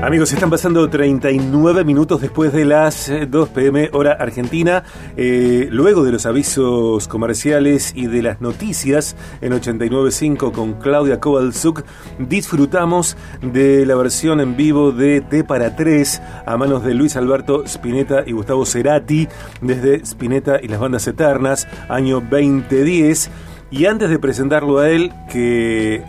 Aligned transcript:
Amigos, 0.00 0.32
están 0.32 0.48
pasando 0.48 0.88
39 0.88 1.82
minutos 1.82 2.20
después 2.20 2.52
de 2.52 2.64
las 2.64 3.10
2 3.28 3.48
pm 3.48 3.90
hora 3.92 4.12
argentina. 4.12 4.84
Eh, 5.16 5.66
luego 5.72 6.04
de 6.04 6.12
los 6.12 6.24
avisos 6.24 7.08
comerciales 7.08 7.92
y 7.96 8.06
de 8.06 8.22
las 8.22 8.40
noticias 8.40 9.16
en 9.40 9.52
89.5 9.52 10.52
con 10.52 10.74
Claudia 10.74 11.18
Kovalzuk, 11.18 11.82
disfrutamos 12.20 13.16
de 13.42 13.84
la 13.86 13.96
versión 13.96 14.40
en 14.40 14.56
vivo 14.56 14.92
de 14.92 15.20
T 15.20 15.42
para 15.42 15.74
3 15.74 16.22
a 16.46 16.56
manos 16.56 16.84
de 16.84 16.94
Luis 16.94 17.16
Alberto 17.16 17.64
Spinetta 17.64 18.22
y 18.24 18.32
Gustavo 18.32 18.64
Cerati 18.66 19.26
desde 19.60 19.96
Spinetta 20.04 20.60
y 20.62 20.68
las 20.68 20.78
bandas 20.78 21.08
eternas, 21.08 21.66
año 21.88 22.20
2010. 22.20 23.30
Y 23.72 23.86
antes 23.86 24.10
de 24.10 24.20
presentarlo 24.20 24.78
a 24.78 24.88
él, 24.90 25.12
que 25.28 26.04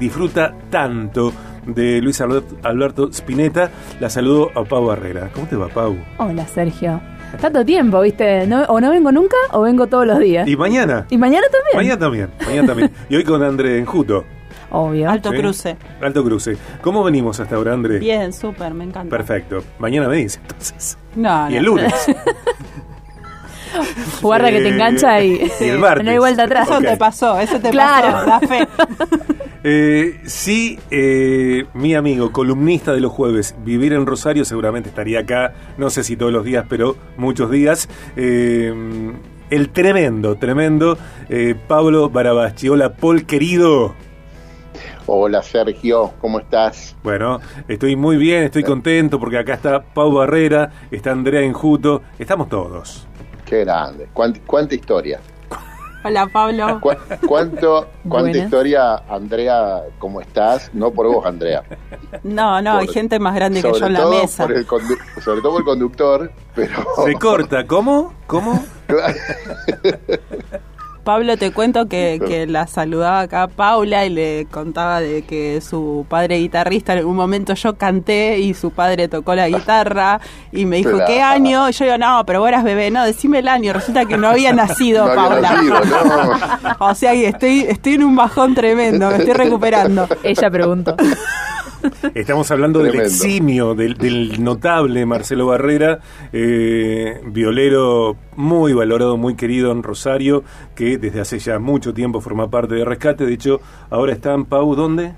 disfruta 0.00 0.56
tanto 0.70 1.32
de 1.66 2.00
Luis 2.00 2.20
Alberto 2.20 3.08
Spinetta. 3.12 3.70
La 4.00 4.10
saludo 4.10 4.50
a 4.54 4.64
Pau 4.64 4.84
Barrera. 4.86 5.30
¿Cómo 5.32 5.46
te 5.46 5.56
va, 5.56 5.68
Pau? 5.68 5.96
Hola, 6.18 6.46
Sergio. 6.46 7.00
Tanto 7.40 7.64
tiempo, 7.64 8.00
¿viste? 8.00 8.48
o 8.68 8.80
no 8.80 8.90
vengo 8.90 9.10
nunca 9.10 9.36
o 9.52 9.62
vengo 9.62 9.86
todos 9.88 10.06
los 10.06 10.18
días. 10.20 10.46
¿Y 10.46 10.56
mañana? 10.56 11.06
¿Y 11.10 11.18
mañana 11.18 11.46
también? 11.50 11.76
Mañana 11.76 11.98
también, 11.98 12.30
mañana 12.46 12.66
también. 12.68 12.92
y 13.08 13.16
hoy 13.16 13.24
con 13.24 13.42
André 13.42 13.78
Enjuto. 13.78 14.24
Obvio. 14.70 15.08
Alto 15.10 15.30
cruce. 15.30 15.76
Alto 16.00 16.24
cruce. 16.24 16.56
¿Cómo 16.80 17.02
venimos 17.04 17.38
hasta 17.40 17.56
ahora, 17.56 17.72
André? 17.74 17.98
Bien, 17.98 18.32
súper, 18.32 18.72
me 18.74 18.84
encanta. 18.84 19.16
Perfecto. 19.16 19.62
Mañana 19.78 20.08
dice, 20.10 20.38
entonces. 20.42 20.98
No, 21.16 21.50
Y 21.50 21.56
el 21.56 21.64
lunes. 21.64 21.92
Guarda 24.22 24.50
que 24.50 24.60
te 24.60 24.68
engancha 24.68 25.20
y, 25.20 25.50
y 25.60 25.64
el 25.64 25.78
martes. 25.78 26.04
no 26.04 26.10
hay 26.10 26.18
vuelta 26.18 26.44
atrás. 26.44 26.68
Eso 26.68 26.78
te 26.80 26.96
pasó, 26.96 27.38
eso 27.40 27.58
te 27.60 27.70
Claro. 27.70 28.12
pasó, 28.12 28.26
la 28.26 28.40
fe. 28.40 28.68
Eh, 29.66 30.20
sí, 30.26 30.78
eh, 30.90 31.64
mi 31.72 31.94
amigo, 31.94 32.32
columnista 32.32 32.92
de 32.92 33.00
los 33.00 33.10
jueves, 33.10 33.56
vivir 33.64 33.94
en 33.94 34.04
Rosario, 34.04 34.44
seguramente 34.44 34.90
estaría 34.90 35.20
acá, 35.20 35.54
no 35.78 35.88
sé 35.88 36.04
si 36.04 36.18
todos 36.18 36.30
los 36.30 36.44
días, 36.44 36.66
pero 36.68 36.96
muchos 37.16 37.50
días. 37.50 37.88
Eh, 38.14 39.14
el 39.48 39.70
tremendo, 39.70 40.36
tremendo 40.36 40.98
eh, 41.30 41.54
Pablo 41.66 42.10
Barabaschi. 42.10 42.68
Hola, 42.68 42.92
Paul, 42.92 43.24
querido. 43.24 43.94
Hola 45.06 45.42
Sergio, 45.42 46.12
¿cómo 46.20 46.40
estás? 46.40 46.94
Bueno, 47.02 47.40
estoy 47.66 47.96
muy 47.96 48.18
bien, 48.18 48.42
estoy 48.42 48.64
contento 48.64 49.18
porque 49.18 49.38
acá 49.38 49.54
está 49.54 49.82
Pau 49.82 50.12
Barrera, 50.12 50.72
está 50.90 51.12
Andrea 51.12 51.40
Enjuto, 51.40 52.02
estamos 52.18 52.48
todos. 52.48 53.06
Qué 53.46 53.60
grande. 53.60 54.08
¿Cuánta, 54.12 54.40
cuánta 54.46 54.74
historia? 54.74 55.20
Hola, 56.04 56.26
Pablo. 56.26 56.78
¿Cu- 56.82 56.90
¿Cuánto, 57.26 57.88
¿Cuánta 58.08 58.36
historia, 58.36 58.96
Andrea, 59.08 59.82
cómo 59.98 60.20
estás? 60.20 60.70
No 60.74 60.90
por 60.90 61.06
vos, 61.06 61.24
Andrea. 61.24 61.62
No, 62.22 62.60
no, 62.60 62.76
hay 62.78 62.88
gente 62.88 63.18
más 63.18 63.34
grande 63.34 63.62
que 63.62 63.72
yo 63.78 63.86
en 63.86 63.92
la 63.94 64.00
todo, 64.02 64.20
mesa. 64.20 64.46
por 64.46 64.54
el 64.56 64.66
condu- 64.66 64.98
sobre 65.22 65.40
todo 65.40 65.52
por 65.52 65.60
el 65.62 65.64
conductor, 65.66 66.30
pero... 66.54 66.84
Se 67.04 67.14
corta, 67.14 67.66
¿cómo? 67.66 68.12
¿Cómo? 68.26 68.62
Pablo, 71.04 71.36
te 71.36 71.52
cuento 71.52 71.86
que, 71.86 72.20
que 72.26 72.46
la 72.46 72.66
saludaba 72.66 73.20
acá 73.20 73.46
Paula 73.46 74.06
y 74.06 74.10
le 74.10 74.46
contaba 74.50 75.00
de 75.00 75.22
que 75.22 75.60
su 75.60 76.06
padre 76.08 76.38
guitarrista, 76.38 76.92
en 76.94 77.00
algún 77.00 77.14
momento 77.16 77.54
yo 77.54 77.76
canté 77.76 78.38
y 78.40 78.54
su 78.54 78.70
padre 78.70 79.06
tocó 79.08 79.34
la 79.34 79.48
guitarra 79.48 80.20
y 80.50 80.64
me 80.66 80.78
dijo, 80.78 80.90
Claro. 80.92 81.04
¿qué 81.06 81.20
año? 81.22 81.68
Y 81.68 81.72
yo 81.72 81.84
digo, 81.84 81.98
no, 81.98 82.24
pero 82.26 82.40
vos 82.40 82.48
eras 82.48 82.64
bebé, 82.64 82.90
no, 82.90 83.04
decime 83.04 83.40
el 83.40 83.48
año. 83.48 83.72
Resulta 83.72 84.06
que 84.06 84.16
no 84.16 84.28
había 84.28 84.52
nacido, 84.54 85.06
No 85.06 85.12
había 85.20 85.42
Paula. 85.42 85.52
nacido, 85.52 85.80
o 86.80 86.94
sea 86.94 87.12
que 87.12 87.28
estoy, 87.28 87.60
estoy 87.68 87.94
en 87.94 88.04
un 88.04 88.16
bajón 88.16 88.54
tremendo, 88.54 89.10
me 89.10 89.16
estoy 89.18 89.34
recuperando. 89.34 90.08
Ella 90.22 90.50
preguntó. 90.50 90.96
Estamos 92.14 92.50
hablando 92.50 92.80
del 92.80 92.94
eximio, 93.00 93.74
del, 93.74 93.94
del 93.94 94.42
notable 94.42 95.04
Marcelo 95.06 95.46
Barrera, 95.46 95.98
eh, 96.32 97.20
violero 97.26 98.16
muy 98.36 98.72
valorado, 98.72 99.16
muy 99.16 99.34
querido 99.34 99.72
en 99.72 99.82
Rosario, 99.82 100.44
que 100.74 100.98
desde 100.98 101.20
hace 101.20 101.38
ya 101.38 101.58
mucho 101.58 101.92
tiempo 101.94 102.20
forma 102.20 102.48
parte 102.48 102.74
de 102.74 102.84
Rescate. 102.84 103.26
De 103.26 103.34
hecho, 103.34 103.60
ahora 103.90 104.12
está 104.12 104.34
en 104.34 104.44
Pau, 104.44 104.74
¿dónde? 104.74 105.12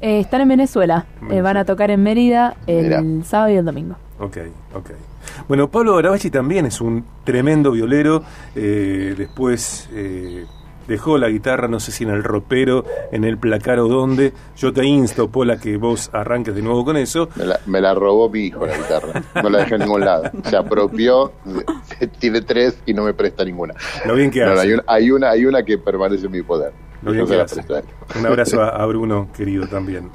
Eh, 0.00 0.20
están 0.20 0.40
en 0.40 0.48
Venezuela. 0.48 1.06
Eh, 1.30 1.40
van 1.40 1.56
a 1.56 1.64
tocar 1.64 1.90
en 1.90 2.02
Mérida 2.02 2.56
el 2.66 2.84
Mira. 2.84 3.24
sábado 3.24 3.50
y 3.52 3.56
el 3.56 3.64
domingo. 3.64 3.96
Ok, 4.18 4.38
ok. 4.74 4.90
Bueno, 5.48 5.68
Pablo 5.70 5.94
Barabachi 5.94 6.30
también 6.30 6.66
es 6.66 6.80
un 6.80 7.04
tremendo 7.24 7.70
violero. 7.70 8.22
eh, 8.56 9.14
después 9.16 9.88
eh, 9.92 10.44
dejó 10.88 11.18
la 11.18 11.28
guitarra, 11.28 11.68
no 11.68 11.80
sé 11.80 11.92
si 11.92 12.04
en 12.04 12.10
el 12.10 12.22
ropero, 12.24 12.84
en 13.10 13.24
el 13.24 13.38
placar 13.38 13.78
o 13.78 13.88
dónde. 13.88 14.32
Yo 14.56 14.72
te 14.72 14.84
insto, 14.84 15.28
Pola, 15.28 15.58
que 15.58 15.76
vos 15.76 16.10
arranques 16.12 16.54
de 16.54 16.62
nuevo 16.62 16.84
con 16.84 16.96
eso. 16.96 17.28
Me 17.36 17.44
la, 17.44 17.60
me 17.66 17.80
la 17.80 17.94
robó 17.94 18.28
mi 18.28 18.46
hijo 18.46 18.66
la 18.66 18.76
guitarra. 18.76 19.22
No 19.42 19.50
la 19.50 19.58
dejé 19.60 19.74
en 19.76 19.80
ningún 19.82 20.00
lado. 20.02 20.30
Se 20.44 20.56
apropió, 20.56 21.32
tiene 22.18 22.42
tres 22.42 22.78
y 22.86 22.94
no 22.94 23.04
me 23.04 23.14
presta 23.14 23.44
ninguna. 23.44 23.74
Lo 24.06 24.14
bien 24.14 24.30
que 24.30 24.40
No, 24.44 24.52
hace. 24.52 24.72
hay, 24.72 24.78
hay, 24.86 25.10
una, 25.10 25.30
hay 25.30 25.44
una 25.46 25.62
que 25.64 25.78
permanece 25.78 26.26
en 26.26 26.32
mi 26.32 26.42
poder. 26.42 26.72
Lo 27.02 27.12
bien 27.12 27.26
que 27.26 27.40
hace. 27.40 27.64
Un 28.18 28.26
abrazo 28.26 28.62
a, 28.62 28.68
a 28.68 28.86
Bruno, 28.86 29.28
querido, 29.36 29.66
también. 29.66 30.10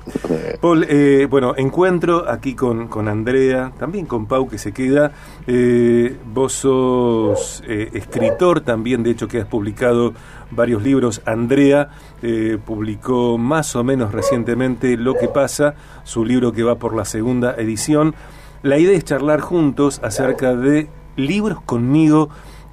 Paul, 0.61 0.85
eh, 0.87 1.27
bueno, 1.29 1.53
encuentro 1.57 2.29
aquí 2.29 2.55
con, 2.55 2.87
con 2.87 3.07
Andrea, 3.07 3.73
también 3.77 4.05
con 4.05 4.25
Pau 4.25 4.47
que 4.47 4.57
se 4.57 4.71
queda. 4.71 5.11
Eh, 5.47 6.17
vos 6.33 6.53
sos 6.53 7.61
eh, 7.67 7.89
escritor 7.93 8.61
también, 8.61 9.03
de 9.03 9.11
hecho 9.11 9.27
que 9.27 9.41
has 9.41 9.47
publicado 9.47 10.13
varios 10.51 10.81
libros. 10.81 11.21
Andrea 11.25 11.89
eh, 12.21 12.57
publicó 12.63 13.37
más 13.37 13.75
o 13.75 13.83
menos 13.83 14.13
recientemente 14.13 14.95
Lo 14.95 15.15
que 15.15 15.27
pasa, 15.27 15.75
su 16.03 16.23
libro 16.23 16.51
que 16.53 16.63
va 16.63 16.75
por 16.75 16.95
la 16.95 17.05
segunda 17.05 17.55
edición. 17.55 18.15
La 18.63 18.77
idea 18.77 18.97
es 18.97 19.03
charlar 19.03 19.41
juntos 19.41 19.99
acerca 20.03 20.55
de 20.55 20.89
libros 21.15 21.61
conmigo, 21.61 22.29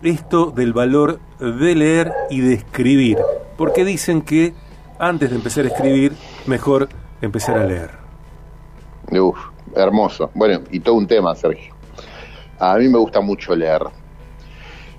esto 0.07 0.51
del 0.51 0.73
valor 0.73 1.21
de 1.39 1.75
leer 1.75 2.13
y 2.31 2.41
de 2.41 2.55
escribir, 2.55 3.19
porque 3.57 3.85
dicen 3.85 4.23
que 4.23 4.55
antes 4.99 5.31
de 5.31 5.37
empezar 5.37 5.65
a 5.65 5.69
escribir, 5.69 6.13
mejor 6.47 6.89
empezar 7.21 7.59
a 7.59 7.65
leer. 7.65 7.91
Uf, 9.11 9.39
hermoso. 9.75 10.31
Bueno, 10.35 10.61
y 10.71 10.81
todo 10.81 10.95
un 10.95 11.07
tema, 11.07 11.35
Sergio. 11.35 11.75
A 12.59 12.77
mí 12.77 12.89
me 12.89 12.99
gusta 12.99 13.21
mucho 13.21 13.55
leer. 13.55 13.83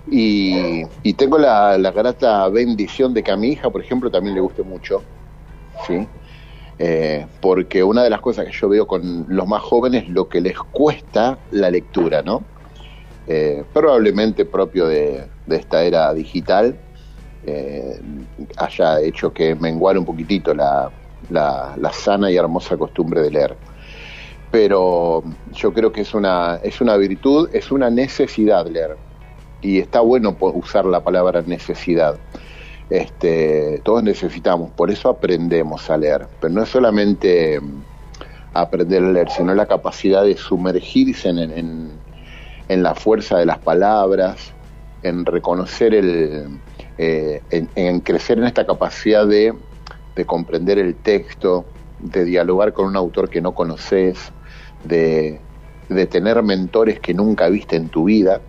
Y, 0.08 0.86
tengo 1.14 1.38
la, 1.38 1.78
grata 1.78 2.48
bendición 2.50 3.14
de 3.14 3.24
que 3.24 3.32
a 3.32 3.38
mi 3.38 3.50
hija, 3.50 3.70
por 3.70 3.82
ejemplo, 3.82 4.12
también 4.12 4.36
le 4.36 4.42
guste 4.42 4.64
mucho. 4.64 5.02
¿sí? 5.88 6.08
Eh, 6.78 7.26
porque 7.42 7.84
una 7.84 8.04
de 8.04 8.10
las 8.10 8.22
cosas 8.22 8.46
que 8.46 8.52
yo 8.52 8.70
veo 8.70 8.86
con 8.86 9.26
los 9.30 9.48
más 9.48 9.62
jóvenes 9.62 10.10
lo 10.10 10.28
que 10.28 10.42
les 10.42 10.58
cuesta 10.58 11.38
la 11.52 11.72
lectura, 11.72 12.22
¿no? 12.22 12.44
Eh, 13.28 13.64
probablemente 13.74 14.46
propio 14.46 14.88
de, 14.88 15.28
esta 15.50 15.84
era 15.84 16.14
digital, 16.14 16.76
eh, 17.46 18.00
haya 18.58 19.02
hecho 19.02 19.34
que 19.34 19.56
menguara 19.56 20.00
un 20.00 20.06
poquitito 20.06 20.54
la, 20.54 20.92
la, 21.30 21.92
sana 21.92 22.30
y 22.32 22.38
hermosa 22.38 22.78
costumbre 22.78 23.22
de 23.22 23.32
leer. 23.32 23.56
Pero 24.52 25.24
yo 25.54 25.74
creo 25.74 25.92
que 25.92 26.02
es 26.02 26.14
una, 26.14 26.60
es 26.64 26.82
una 26.82 26.96
virtud, 26.98 27.50
es 27.54 27.72
una 27.72 27.90
necesidad 27.90 28.68
leer. 28.68 28.96
Y 29.62 29.80
está 29.80 30.02
bueno 30.02 30.38
usar 30.40 30.86
la 30.86 31.04
palabra 31.04 31.42
necesidad. 31.42 32.18
Este, 32.90 33.82
todos 33.84 34.04
necesitamos, 34.04 34.70
por 34.72 34.92
eso 34.92 35.10
aprendemos 35.10 35.90
a 35.90 35.98
leer. 35.98 36.28
Pero 36.40 36.54
no 36.54 36.64
es 36.64 36.70
solamente 36.70 37.60
mm, 37.60 37.82
aprender 38.54 39.04
a 39.04 39.12
leer, 39.12 39.30
sino 39.32 39.56
la 39.56 39.66
capacidad 39.66 40.24
de 40.24 40.38
sumergirse 40.38 41.30
en, 41.30 42.05
en 42.68 42.84
la 42.84 42.96
fuerza 42.96 43.38
de 43.38 43.46
las 43.46 43.60
palabras, 43.60 44.54
en 45.04 45.26
reconocer 45.26 45.94
el, 45.94 46.60
eh, 46.98 47.42
en, 47.50 47.70
en 47.76 48.00
crecer 48.00 48.38
en 48.38 48.46
esta 48.46 48.66
capacidad 48.66 49.28
de, 49.28 49.54
de 50.16 50.26
comprender 50.26 50.80
el 50.80 50.96
texto, 50.96 51.66
de 52.00 52.26
dialogar 52.26 52.74
con 52.74 52.86
un 52.88 52.96
autor 52.96 53.30
que 53.30 53.42
no 53.42 53.54
conoces, 53.54 54.32
de, 54.84 55.40
de 55.90 56.06
tener 56.08 56.42
mentores 56.44 57.00
que 57.00 57.14
nunca 57.14 57.48
viste 57.50 57.76
en 57.76 57.90
tu 57.90 58.06
vida, 58.06 58.42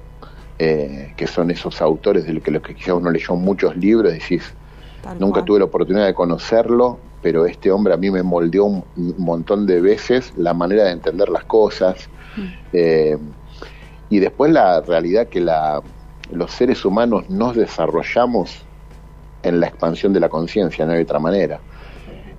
eh, 0.59 1.13
que 1.17 1.27
son 1.27 1.51
esos 1.51 1.81
autores 1.83 2.25
de 2.27 2.35
los 2.35 2.43
que, 2.43 2.51
los 2.51 2.63
que 2.63 2.75
quizás 2.75 2.95
uno 2.95 3.11
leyó 3.11 3.35
muchos 3.37 3.77
libros, 3.77 4.13
decís, 4.13 4.55
Tal 5.03 5.19
nunca 5.21 5.35
cual. 5.41 5.45
tuve 5.45 5.59
la 5.61 5.65
oportunidad 5.67 6.07
de 6.07 6.15
conocerlo, 6.15 6.99
pero 7.23 7.47
este 7.47 7.71
hombre 7.71 7.93
a 7.93 7.97
mí 7.97 8.11
me 8.11 8.23
moldeó 8.23 8.65
un, 8.65 8.85
montón 9.19 9.67
de 9.67 9.81
veces 9.81 10.33
la 10.37 10.55
manera 10.55 10.85
de 10.85 10.93
entender 10.93 11.29
las 11.29 11.45
cosas. 11.45 12.09
Eh, 12.73 13.17
y 14.09 14.21
después 14.21 14.53
la 14.53 14.81
realidad 14.81 15.27
que 15.27 15.41
la, 15.41 15.83
los 16.31 16.53
seres 16.53 16.85
humanos 16.85 17.29
nos 17.29 17.57
desarrollamos 17.57 18.65
en 19.43 19.61
la 19.61 19.67
expansión 19.67 20.13
de 20.13 20.21
la 20.21 20.29
conciencia, 20.29 20.87
no 20.87 20.93
hay 20.93 21.03
otra 21.03 21.19
manera. 21.19 21.61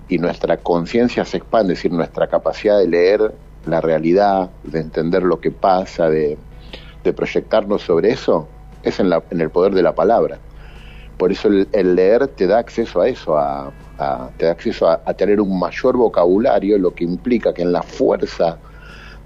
Y 0.10 0.18
nuestra 0.18 0.58
conciencia 0.58 1.26
se 1.26 1.38
expande, 1.38 1.74
es 1.74 1.80
decir, 1.80 1.92
nuestra 1.92 2.28
capacidad 2.28 2.78
de 2.78 2.88
leer 2.88 3.34
la 3.66 3.82
realidad, 3.82 4.50
de 4.64 4.80
entender 4.80 5.24
lo 5.24 5.40
que 5.40 5.52
pasa, 5.52 6.10
de, 6.10 6.38
proyectarnos 7.16 7.84
sobre 7.84 8.10
eso, 8.10 8.50
es 8.84 9.00
en, 9.00 9.10
la, 9.10 9.24
el 9.30 9.50
poder 9.50 9.74
de 9.74 9.82
la 9.82 9.96
palabra. 9.96 10.40
Por 11.18 11.32
eso 11.32 11.48
el, 11.48 11.96
leer 11.96 12.28
te 12.28 12.48
da 12.48 12.60
acceso 12.60 13.00
a 13.00 13.08
eso, 13.08 13.38
a, 13.38 13.72
te 14.38 14.46
da 14.46 14.52
acceso 14.52 14.90
a 14.90 15.14
tener 15.14 15.40
un 15.40 15.58
mayor 15.58 15.96
vocabulario, 15.96 16.78
lo 16.78 16.94
que 16.94 17.06
implica 17.06 17.54
que 17.54 17.62
en 17.62 17.72
la 17.72 17.82
fuerza 17.82 18.60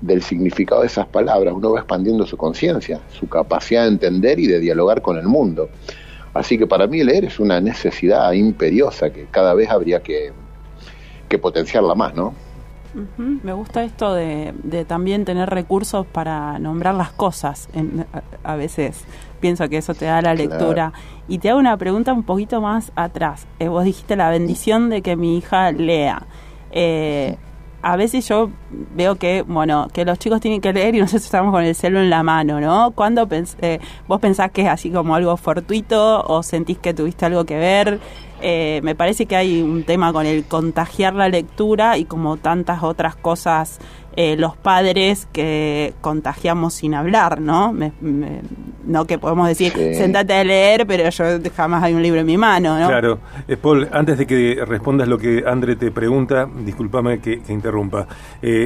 del 0.01 0.21
significado 0.21 0.81
de 0.81 0.87
esas 0.87 1.07
palabras, 1.07 1.53
uno 1.55 1.71
va 1.71 1.79
expandiendo 1.79 2.25
su 2.25 2.35
conciencia, 2.37 2.99
su 3.09 3.27
capacidad 3.29 3.83
de 3.83 3.89
entender 3.89 4.39
y 4.39 4.47
de 4.47 4.59
dialogar 4.59 5.01
con 5.01 5.17
el 5.17 5.27
mundo. 5.27 5.69
Así 6.33 6.57
que 6.57 6.65
para 6.65 6.87
mí 6.87 7.03
leer 7.03 7.25
es 7.25 7.39
una 7.39 7.59
necesidad 7.61 8.31
imperiosa 8.31 9.11
que 9.11 9.25
cada 9.29 9.53
vez 9.53 9.69
habría 9.69 10.01
que, 10.01 10.31
que 11.29 11.37
potenciarla 11.37 11.93
más, 11.93 12.15
¿no? 12.15 12.33
Me 13.15 13.53
gusta 13.53 13.83
esto 13.83 14.13
de, 14.13 14.53
también 14.87 15.23
tener 15.23 15.49
recursos 15.49 16.05
para 16.05 16.59
nombrar 16.59 16.93
las 16.95 17.11
cosas. 17.11 17.69
a, 18.43 18.55
veces 18.55 19.05
pienso 19.39 19.69
que 19.69 19.77
eso 19.77 19.93
te 19.93 20.05
da 20.05 20.21
la 20.21 20.33
lectura. 20.33 20.91
Y 21.27 21.37
te 21.39 21.49
hago 21.49 21.59
una 21.59 21.77
pregunta 21.77 22.11
un 22.11 22.23
poquito 22.23 22.59
más 22.59 22.91
atrás. 22.95 23.47
Eh, 23.59 23.69
vos 23.69 23.85
dijiste 23.85 24.15
la 24.15 24.29
bendición 24.29 24.89
de 24.89 25.01
que 25.01 25.15
mi 25.15 25.37
hija 25.37 25.71
lea. 25.71 26.23
Eh, 26.71 27.37
a 27.81 27.95
veces 27.95 28.27
yo 28.27 28.49
veo 28.95 29.15
que, 29.15 29.41
bueno, 29.41 29.87
que 29.93 30.05
los 30.05 30.19
chicos 30.19 30.39
tienen 30.41 30.61
que 30.61 30.73
leer 30.73 30.95
y 30.95 30.99
nosotros 30.99 31.25
estamos 31.25 31.51
con 31.51 31.63
el 31.63 31.75
celo 31.75 31.99
en 31.99 32.09
la 32.09 32.23
mano, 32.23 32.59
¿no? 32.59 32.91
¿Cuándo 32.91 33.27
eh, 33.61 33.79
vos 34.07 34.19
pensás 34.19 34.51
que 34.51 34.63
es 34.63 34.67
así 34.67 34.91
como 34.91 35.15
algo 35.15 35.35
fortuito 35.37 36.23
o 36.23 36.43
sentís 36.43 36.77
que 36.77 36.93
tuviste 36.93 37.25
algo 37.25 37.45
que 37.45 37.57
ver? 37.57 37.99
Eh, 38.41 38.81
me 38.83 38.95
parece 38.95 39.25
que 39.25 39.35
hay 39.35 39.61
un 39.61 39.83
tema 39.83 40.11
con 40.11 40.25
el 40.25 40.45
contagiar 40.45 41.13
la 41.13 41.29
lectura 41.29 41.97
y 41.97 42.05
como 42.05 42.37
tantas 42.37 42.83
otras 42.83 43.15
cosas 43.15 43.79
eh, 44.15 44.35
los 44.35 44.57
padres 44.57 45.27
que 45.31 45.93
contagiamos 46.01 46.73
sin 46.73 46.93
hablar, 46.93 47.39
¿no? 47.39 47.73
no 48.83 49.05
que 49.05 49.17
podemos 49.17 49.47
decir, 49.47 49.71
sentate 49.71 50.33
a 50.33 50.43
leer, 50.43 50.85
pero 50.85 51.09
yo 51.09 51.25
jamás 51.55 51.83
hay 51.83 51.93
un 51.93 52.03
libro 52.03 52.19
en 52.19 52.25
mi 52.25 52.37
mano, 52.37 52.77
¿no? 52.77 52.87
Claro. 52.87 53.19
Eh, 53.47 53.55
Paul, 53.55 53.87
antes 53.91 54.17
de 54.17 54.27
que 54.27 54.63
respondas 54.65 55.07
lo 55.07 55.17
que 55.17 55.43
André 55.47 55.75
te 55.75 55.91
pregunta, 55.91 56.49
discúlpame 56.65 57.19
que, 57.19 57.41
que 57.41 57.53
interrumpa. 57.53 58.07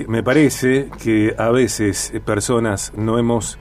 me 0.08 0.24
parece 0.24 0.90
que 1.04 1.36
a 1.38 1.52
veces 1.52 2.14
personas 2.26 2.94
no 2.96 3.20
hemos 3.20 3.60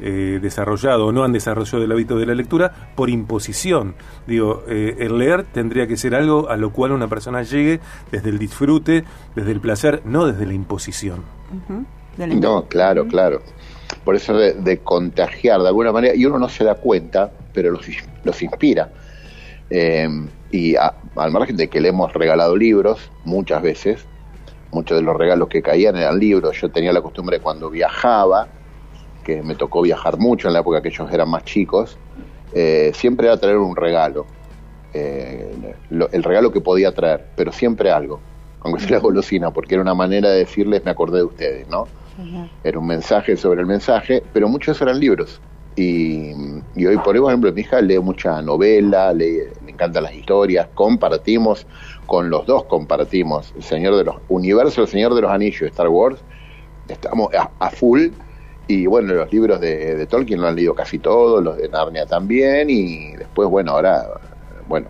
eh, 0.00 0.38
desarrollado 0.42 1.06
o 1.06 1.12
no 1.12 1.24
han 1.24 1.32
desarrollado 1.32 1.82
el 1.82 1.92
hábito 1.92 2.18
de 2.18 2.26
la 2.26 2.34
lectura 2.34 2.90
por 2.94 3.10
imposición. 3.10 3.94
Digo, 4.26 4.62
eh, 4.68 4.96
el 4.98 5.18
leer 5.18 5.44
tendría 5.44 5.86
que 5.86 5.96
ser 5.96 6.14
algo 6.14 6.48
a 6.50 6.56
lo 6.56 6.70
cual 6.70 6.92
una 6.92 7.08
persona 7.08 7.42
llegue 7.42 7.80
desde 8.10 8.30
el 8.30 8.38
disfrute, 8.38 9.04
desde 9.34 9.52
el 9.52 9.60
placer, 9.60 10.02
no 10.04 10.26
desde 10.26 10.46
la 10.46 10.54
imposición. 10.54 11.22
No, 12.18 12.66
claro, 12.66 13.06
claro. 13.06 13.42
Por 14.04 14.16
eso 14.16 14.34
de, 14.34 14.78
contagiar 14.78 15.62
de 15.62 15.68
alguna 15.68 15.92
manera, 15.92 16.14
y 16.14 16.26
uno 16.26 16.38
no 16.38 16.48
se 16.48 16.64
da 16.64 16.74
cuenta, 16.74 17.30
pero 17.52 17.70
los, 17.70 17.86
los 18.24 18.42
inspira. 18.42 18.90
Eh, 19.70 20.08
y 20.50 20.76
al 20.76 21.32
margen 21.32 21.56
de 21.56 21.68
que 21.68 21.80
le 21.80 21.88
hemos 21.88 22.12
regalado 22.12 22.56
libros 22.56 23.10
muchas 23.24 23.62
veces, 23.62 24.06
muchos 24.70 24.96
de 24.96 25.02
los 25.02 25.16
regalos 25.16 25.48
que 25.48 25.62
caían 25.62 25.96
eran 25.96 26.18
libros. 26.18 26.60
Yo 26.60 26.70
tenía 26.70 26.92
la 26.92 27.00
costumbre 27.00 27.40
cuando 27.40 27.70
viajaba, 27.70 28.48
que 29.26 29.42
me 29.42 29.56
tocó 29.56 29.82
viajar 29.82 30.18
mucho 30.18 30.46
en 30.46 30.54
la 30.54 30.60
época 30.60 30.80
que 30.80 30.88
ellos 30.88 31.10
eran 31.12 31.28
más 31.28 31.42
chicos, 31.42 31.98
eh, 32.54 32.92
siempre 32.94 33.26
era 33.26 33.36
traer 33.36 33.58
un 33.58 33.74
regalo. 33.74 34.24
Eh, 34.94 35.74
el 35.90 36.22
regalo 36.22 36.52
que 36.52 36.60
podía 36.60 36.94
traer, 36.94 37.26
pero 37.34 37.50
siempre 37.50 37.90
algo, 37.90 38.20
aunque 38.60 38.80
sea 38.86 39.00
golosina, 39.00 39.50
porque 39.50 39.74
era 39.74 39.82
una 39.82 39.94
manera 39.94 40.30
de 40.30 40.38
decirles 40.38 40.84
me 40.84 40.92
acordé 40.92 41.18
de 41.18 41.24
ustedes, 41.24 41.68
¿no? 41.68 41.88
Era 42.62 42.78
un 42.78 42.86
mensaje 42.86 43.36
sobre 43.36 43.60
el 43.60 43.66
mensaje, 43.66 44.22
pero 44.32 44.48
muchos 44.48 44.80
eran 44.80 45.00
libros. 45.00 45.40
Y, 45.74 46.32
hoy 46.76 46.96
por 47.04 47.14
hoy, 47.14 47.20
por 47.20 47.30
ejemplo, 47.30 47.52
mi 47.52 47.60
hija 47.60 47.82
lee 47.82 47.98
mucha 47.98 48.40
novela, 48.40 49.12
le 49.12 49.52
encantan 49.66 50.04
las 50.04 50.14
historias, 50.14 50.68
compartimos, 50.72 51.66
con 52.06 52.30
los 52.30 52.46
dos 52.46 52.64
compartimos 52.64 53.52
el 53.56 53.64
Señor 53.64 53.96
de 53.96 54.04
los 54.04 54.16
Universo, 54.28 54.82
el 54.82 54.88
Señor 54.88 55.14
de 55.14 55.22
los 55.22 55.30
Anillos, 55.30 55.62
Star 55.62 55.88
Wars, 55.88 56.20
estamos 56.88 57.28
a 57.34 57.70
full 57.70 58.10
y 58.68 58.86
bueno, 58.86 59.14
los 59.14 59.32
libros 59.32 59.60
de, 59.60 60.06
Tolkien 60.06 60.40
lo 60.40 60.48
han 60.48 60.56
leído 60.56 60.74
casi 60.74 60.98
todos, 60.98 61.42
los 61.42 61.56
de 61.56 61.68
Narnia 61.68 62.06
también, 62.06 62.68
y 62.68 63.12
después, 63.16 63.48
bueno, 63.48 63.72
ahora, 63.72 64.06
bueno. 64.66 64.88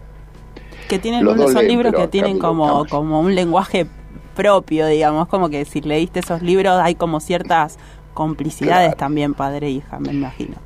Que 0.89 0.99
tienen 0.99 1.27
unos 1.27 1.53
son 1.53 1.67
libros 1.67 1.93
que 1.95 2.09
tienen 2.09 2.39
como, 2.39 2.87
como 2.87 3.21
un 3.21 3.35
lenguaje 3.35 3.87
propio, 4.35 4.87
digamos, 4.87 5.29
como 5.29 5.49
que 5.49 5.65
si 5.65 5.81
leíste 5.81 6.21
esos 6.21 6.43
libros 6.43 6.79
hay 6.81 6.95
como 6.95 7.21
ciertas 7.21 7.79
complicidades 8.15 8.97
también 8.97 9.35
padre 9.35 9.67
e 9.67 9.71
hija, 9.71 9.99
me 9.99 10.13
imagino. 10.13 10.57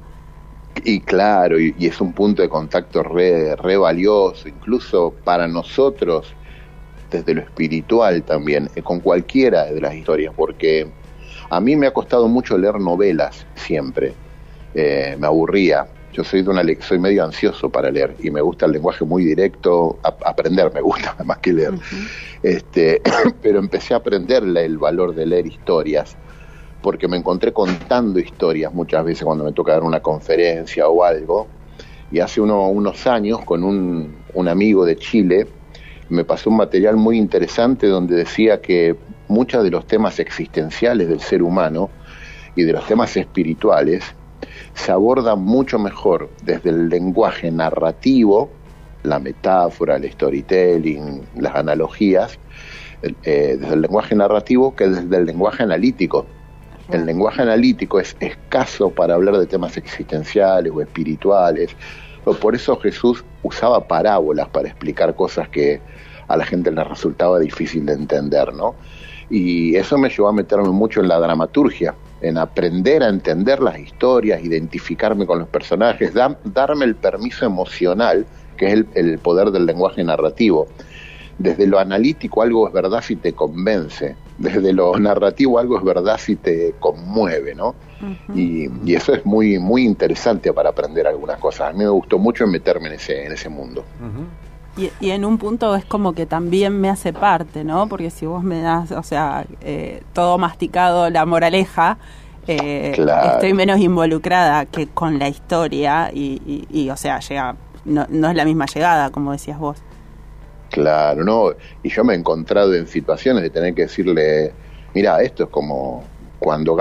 Y 0.85 1.01
claro, 1.01 1.59
y, 1.59 1.75
es 1.81 2.01
un 2.01 2.13
punto 2.13 2.43
de 2.43 2.49
contacto 2.49 3.03
re, 3.03 3.57
re 3.57 3.77
valioso, 3.77 4.49
incluso 4.49 5.15
para 5.25 5.49
nosotros, 5.49 6.33
desde 7.11 7.35
lo 7.35 7.41
espiritual 7.41 8.23
también, 8.23 8.71
eh, 8.77 8.83
con 8.83 9.01
cualquiera 9.01 9.65
de 9.65 9.81
las 9.81 9.95
historias, 9.95 10.33
porque 10.37 10.89
a 11.51 11.61
mí 11.61 11.77
me 11.77 11.89
ha 11.89 11.93
costado 11.93 12.29
mucho 12.29 12.57
leer 12.57 12.81
novelas 12.81 13.45
siempre. 13.57 14.15
Eh, 14.75 15.17
me 15.19 15.27
aburría. 15.27 15.87
Yo 16.13 16.25
soy 16.25 16.43
de 16.43 16.51
una 16.51 16.65
soy 16.81 16.99
medio 16.99 17.25
ansioso 17.25 17.71
para 17.71 17.91
leer 17.91 18.17
y 18.21 18.31
me 18.31 18.41
gusta 18.41 18.67
el 18.67 18.73
lenguaje 18.73 19.05
muy 19.05 19.25
directo, 19.25 19.99
aprender 20.03 20.73
me 20.73 20.81
gusta 20.91 21.17
más 21.25 21.39
que 21.39 21.53
leer. 21.53 21.75
Este, 22.43 23.03
pero 23.43 23.59
empecé 23.59 23.95
a 23.95 23.99
aprender 23.99 24.45
el 24.45 24.79
valor 24.79 25.15
de 25.15 25.27
leer 25.27 25.47
historias 25.47 26.17
porque 26.83 27.09
me 27.09 27.17
encontré 27.17 27.53
contando 27.53 28.19
historias 28.19 28.73
muchas 28.73 29.05
veces 29.05 29.25
cuando 29.25 29.45
me 29.45 29.53
toca 29.53 29.73
dar 29.73 29.83
una 29.83 30.01
conferencia 30.01 30.89
o 30.89 31.05
algo. 31.05 31.47
Y 32.13 32.19
hace 32.21 32.41
unos 32.41 33.07
años 33.07 33.45
con 33.45 33.63
un, 33.63 34.17
un 34.35 34.49
amigo 34.49 34.85
de 34.85 34.97
Chile 34.97 35.47
me 36.09 36.25
pasó 36.25 36.51
un 36.51 36.57
material 36.57 36.97
muy 36.97 37.19
interesante 37.19 37.87
donde 37.87 38.17
decía 38.17 38.61
que 38.61 38.97
muchos 39.31 39.63
de 39.65 39.71
los 39.71 39.87
temas 39.87 40.19
existenciales 40.19 41.09
del 41.09 41.21
ser 41.21 41.43
humano 41.43 41.89
y 42.57 42.65
de 42.65 42.73
los 42.73 42.85
temas 42.87 43.17
espirituales 43.17 44.05
se 44.75 44.93
abordan 44.93 45.41
mucho 45.41 45.79
mejor 45.79 46.31
desde 46.43 46.71
el 46.71 46.89
lenguaje 46.89 47.51
narrativo, 47.51 48.51
la 49.03 49.19
metáfora, 49.19 49.97
el 49.97 50.11
storytelling, 50.11 51.23
las 51.37 51.55
analogías, 51.55 52.39
eh, 53.03 53.57
desde 53.59 53.75
el 53.75 53.81
lenguaje 53.83 54.15
narrativo 54.15 54.75
que 54.75 54.89
desde 54.89 55.17
el 55.17 55.25
lenguaje 55.25 55.63
analítico. 55.63 56.27
El 56.91 57.07
lenguaje 57.07 57.43
analítico 57.43 58.01
es 58.01 58.17
escaso 58.19 58.91
para 58.91 59.15
hablar 59.15 59.39
de 59.39 59.47
temas 59.47 59.77
existenciales 59.77 60.73
o 60.75 60.81
espirituales. 60.81 61.77
Por 62.41 62.55
eso 62.55 62.77
Jesús 62.77 63.25
usaba 63.45 63.87
parábolas 63.87 64.49
para 64.49 64.69
explicar 64.69 65.15
cosas 65.15 65.49
que 65.49 65.81
a 66.27 66.37
la 66.37 66.45
gente 66.45 66.71
le 66.71 66.83
resultaba 66.85 67.39
difícil 67.39 67.87
de 67.87 67.93
entender, 67.93 68.53
¿no? 68.53 68.75
Y 69.31 69.77
eso 69.77 69.97
me 69.97 70.09
llevó 70.09 70.29
a 70.29 70.33
meterme 70.33 70.71
mucho 70.71 71.01
en 71.01 71.09
la 71.09 71.21
dramaturgia, 71.21 71.95
en 72.21 72.37
aprender 72.37 73.03
a 73.03 73.09
entender 73.09 73.61
las 73.61 73.79
historias, 73.79 74.45
identificarme 74.45 75.25
con 75.25 75.39
los 75.39 75.49
personajes, 75.49 76.13
darme 76.13 76.85
el 76.85 76.97
permiso 76.97 77.47
emocional, 77.47 78.27
que 78.57 78.73
es 78.73 78.85
el, 78.95 79.19
poder 79.21 79.53
del 79.53 79.67
lenguaje 79.67 80.03
narrativo. 80.03 80.67
Desde 81.39 81.67
lo 81.67 81.79
analítico 81.79 82.43
algo 82.43 82.67
es 82.67 82.75
verdad 82.75 83.03
si 83.03 83.17
te 83.17 83.33
convence, 83.33 84.17
desde 84.37 84.73
lo 84.73 84.99
narrativo 84.99 85.59
algo 85.59 85.79
es 85.79 85.85
verdad 85.85 86.19
si 86.19 86.37
te 86.37 86.75
conmueve, 86.81 87.55
¿no? 87.55 87.75
y, 88.35 88.69
eso 88.93 89.15
es 89.15 89.25
muy, 89.25 89.59
muy 89.59 89.85
interesante 89.85 90.53
para 90.53 90.71
aprender 90.71 91.07
algunas 91.07 91.39
cosas. 91.39 91.71
A 91.71 91.73
mí 91.73 91.79
me 91.79 91.89
gustó 91.89 92.19
mucho 92.19 92.47
meterme 92.47 92.89
en 92.89 92.95
ese, 92.95 93.25
en 93.25 93.33
ese 93.33 93.49
mundo. 93.49 93.85
Y, 94.77 95.11
en 95.11 95.25
un 95.25 95.37
punto 95.37 95.75
es 95.75 95.85
como 95.85 96.15
que 96.15 96.27
también 96.27 96.81
me 96.81 96.89
hace 96.89 97.13
parte, 97.13 97.65
¿no? 97.65 97.89
Porque 97.89 98.11
si 98.11 98.25
vos 98.25 98.43
me 98.43 98.63
das, 98.63 98.93
o 98.93 99.03
sea, 99.03 99.45
eh, 99.61 100.03
todo 100.13 100.39
masticado, 100.39 101.11
la 101.11 101.27
moraleja, 101.27 101.99
eh, 102.47 102.93
estoy 102.97 103.53
menos 103.53 103.79
involucrada 103.81 104.65
que 104.67 104.87
con 104.87 105.19
la 105.19 105.29
historia 105.29 106.11
y, 106.13 106.89
o 106.91 106.97
sea, 106.97 107.21
llega, 107.21 107.57
no, 107.85 108.07
no 108.09 108.31
es 108.31 108.37
la 108.37 108.45
misma 108.45 108.67
llegada, 108.67 109.11
como 109.11 109.33
decías 109.33 109.59
vos. 109.59 109.79
Claro, 110.71 111.25
no, 111.25 111.51
y 111.83 111.89
yo 111.89 112.05
me 112.05 112.15
he 112.15 112.17
encontrado 112.17 112.75
en 112.75 112.87
situaciones 112.87 113.43
de 113.43 113.51
tener 113.51 113.75
que 113.75 113.83
decirle, 113.83 114.53
mira, 114.95 115.21
esto 115.21 115.45
es 115.45 115.51
como 115.51 116.05
cuando 116.39 116.75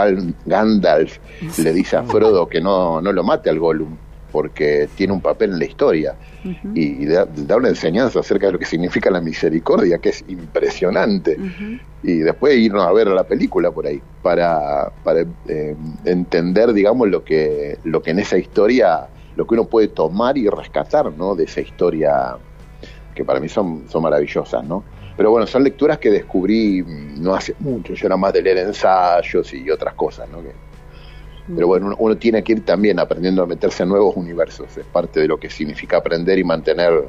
Gandalf 0.45 1.17
le 1.57 1.73
dice 1.73 1.97
a 1.97 2.03
Frodo 2.03 2.47
que 2.47 2.61
no, 2.61 3.01
no 3.01 3.11
lo 3.11 3.23
mate 3.23 3.49
al 3.49 3.59
Gollum, 3.59 3.97
porque 4.31 4.89
tiene 4.95 5.13
un 5.13 5.21
papel 5.21 5.51
en 5.51 5.59
la 5.59 5.65
historia 5.65 6.15
y 6.73 7.05
da, 7.05 7.27
una 7.55 7.69
enseñanza 7.69 8.19
acerca 8.19 8.47
de 8.47 8.53
lo 8.53 8.59
que 8.59 8.65
significa 8.65 9.09
la 9.09 9.21
misericordia, 9.21 9.97
que 9.97 10.09
es 10.09 10.23
impresionante. 10.27 11.37
Y 12.03 12.19
después 12.19 12.57
irnos 12.57 12.85
a 12.85 12.91
ver 12.93 13.07
la 13.07 13.23
película 13.23 13.71
por 13.71 13.85
ahí, 13.85 14.01
para, 14.21 14.91
para 15.03 15.25
eh, 15.47 15.75
entender, 16.05 16.73
digamos, 16.73 17.09
lo 17.09 17.23
que, 17.23 17.77
lo 17.83 18.01
que 18.01 18.11
en 18.11 18.19
esa 18.19 18.37
historia, 18.37 19.07
lo 19.35 19.45
que 19.45 19.53
uno 19.55 19.65
puede 19.65 19.89
tomar 19.89 20.37
y 20.37 20.47
rescatar, 20.47 21.11
¿no? 21.11 21.35
De 21.35 21.43
esa 21.43 21.61
historia 21.61 22.37
que 23.13 23.25
para 23.25 23.39
mí 23.39 23.49
son, 23.49 23.83
son 23.89 24.03
maravillosas, 24.03 24.63
¿no? 24.63 24.83
Pero 25.17 25.31
bueno, 25.31 25.45
son 25.45 25.65
lecturas 25.65 25.97
que 25.97 26.09
descubrí 26.09 26.81
no 27.17 27.35
hace 27.35 27.53
mucho, 27.59 27.93
yo 27.93 28.07
era 28.07 28.15
más 28.15 28.31
de 28.31 28.41
leer 28.41 28.59
ensayos 28.59 29.53
y 29.53 29.69
otras 29.69 29.93
cosas, 29.95 30.29
¿no? 30.29 30.37
Pero 31.53 31.67
bueno, 31.67 31.95
uno, 31.97 32.17
tiene 32.17 32.43
que 32.43 32.53
ir 32.53 32.65
también 32.65 32.99
aprendiendo 32.99 33.43
a 33.43 33.45
meterse 33.45 33.83
en 33.83 33.89
nuevos 33.89 34.15
universos, 34.15 34.77
es 34.77 34.85
parte 34.85 35.19
de 35.19 35.27
lo 35.27 35.37
que 35.37 35.49
significa 35.49 35.97
aprender 35.97 36.37
y 36.37 36.43
mantener 36.43 37.05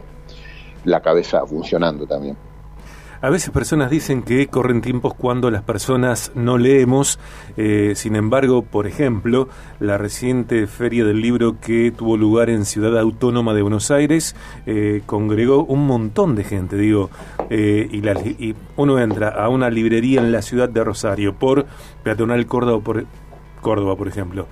la 0.85 1.01
cabeza 1.01 1.45
funcionando 1.47 2.07
también. 2.07 2.37
A 3.23 3.29
veces 3.29 3.51
personas 3.51 3.91
dicen 3.91 4.23
que 4.23 4.47
corren 4.47 4.81
tiempos 4.81 5.13
cuando 5.13 5.51
las 5.51 5.63
personas 5.63 6.33
no 6.35 6.57
leemos, 6.57 7.19
eh, 7.59 7.93
sin 7.95 8.17
embargo, 8.17 8.63
por 8.63 8.87
ejemplo, 8.87 9.47
la 9.79 9.99
reciente 9.99 10.67
feria 10.67 11.05
del 11.05 11.21
libro 11.21 11.61
que 11.61 11.91
tuvo 11.91 12.17
lugar 12.17 12.49
en 12.49 12.65
Ciudad 12.65 12.99
Autónoma 12.99 13.53
de 13.53 13.61
Buenos 13.61 13.91
Aires 13.91 14.35
eh, 14.65 15.03
congregó 15.05 15.65
un 15.65 15.87
montón 15.87 16.35
de 16.35 16.45
gente, 16.45 16.77
digo, 16.77 17.11
eh, 17.51 17.91
y 17.93 18.55
uno 18.77 18.99
entra 18.99 19.29
a 19.29 19.51
una 19.51 19.69
librería 19.69 20.23
en 20.23 20.33
la 20.33 20.41
ciudad 20.41 20.71
de 20.71 20.83
Rosario 20.83 21.35
por 21.35 21.67
Peatonal 22.03 22.47
Córdoba, 22.47 22.83
por, 22.83 23.05
Córdoba, 23.61 23.97
por 23.97 24.09
ejemplo, 24.09 24.47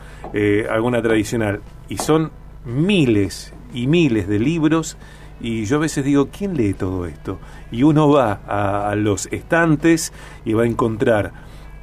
alguna 0.71 1.03
tradicional, 1.03 1.61
y 1.89 1.99
son 1.99 2.31
miles 2.65 3.53
y 3.73 3.87
miles 3.87 4.29
de 4.29 4.39
libros 4.39 4.97
y 5.41 5.65
yo 5.67 5.77
a 5.77 5.81
veces 5.81 6.05
digo, 6.05 6.29
¿quién 6.37 6.57
lee 6.57 6.75
todo 6.75 7.07
esto? 7.07 7.39
Y 7.71 7.85
uno 7.85 8.09
va 8.09 8.41
a, 8.47 8.95
los 8.97 9.27
estantes 9.31 10.13
y 10.45 10.53
va 10.53 10.65
a 10.65 10.67
encontrar 10.67 11.33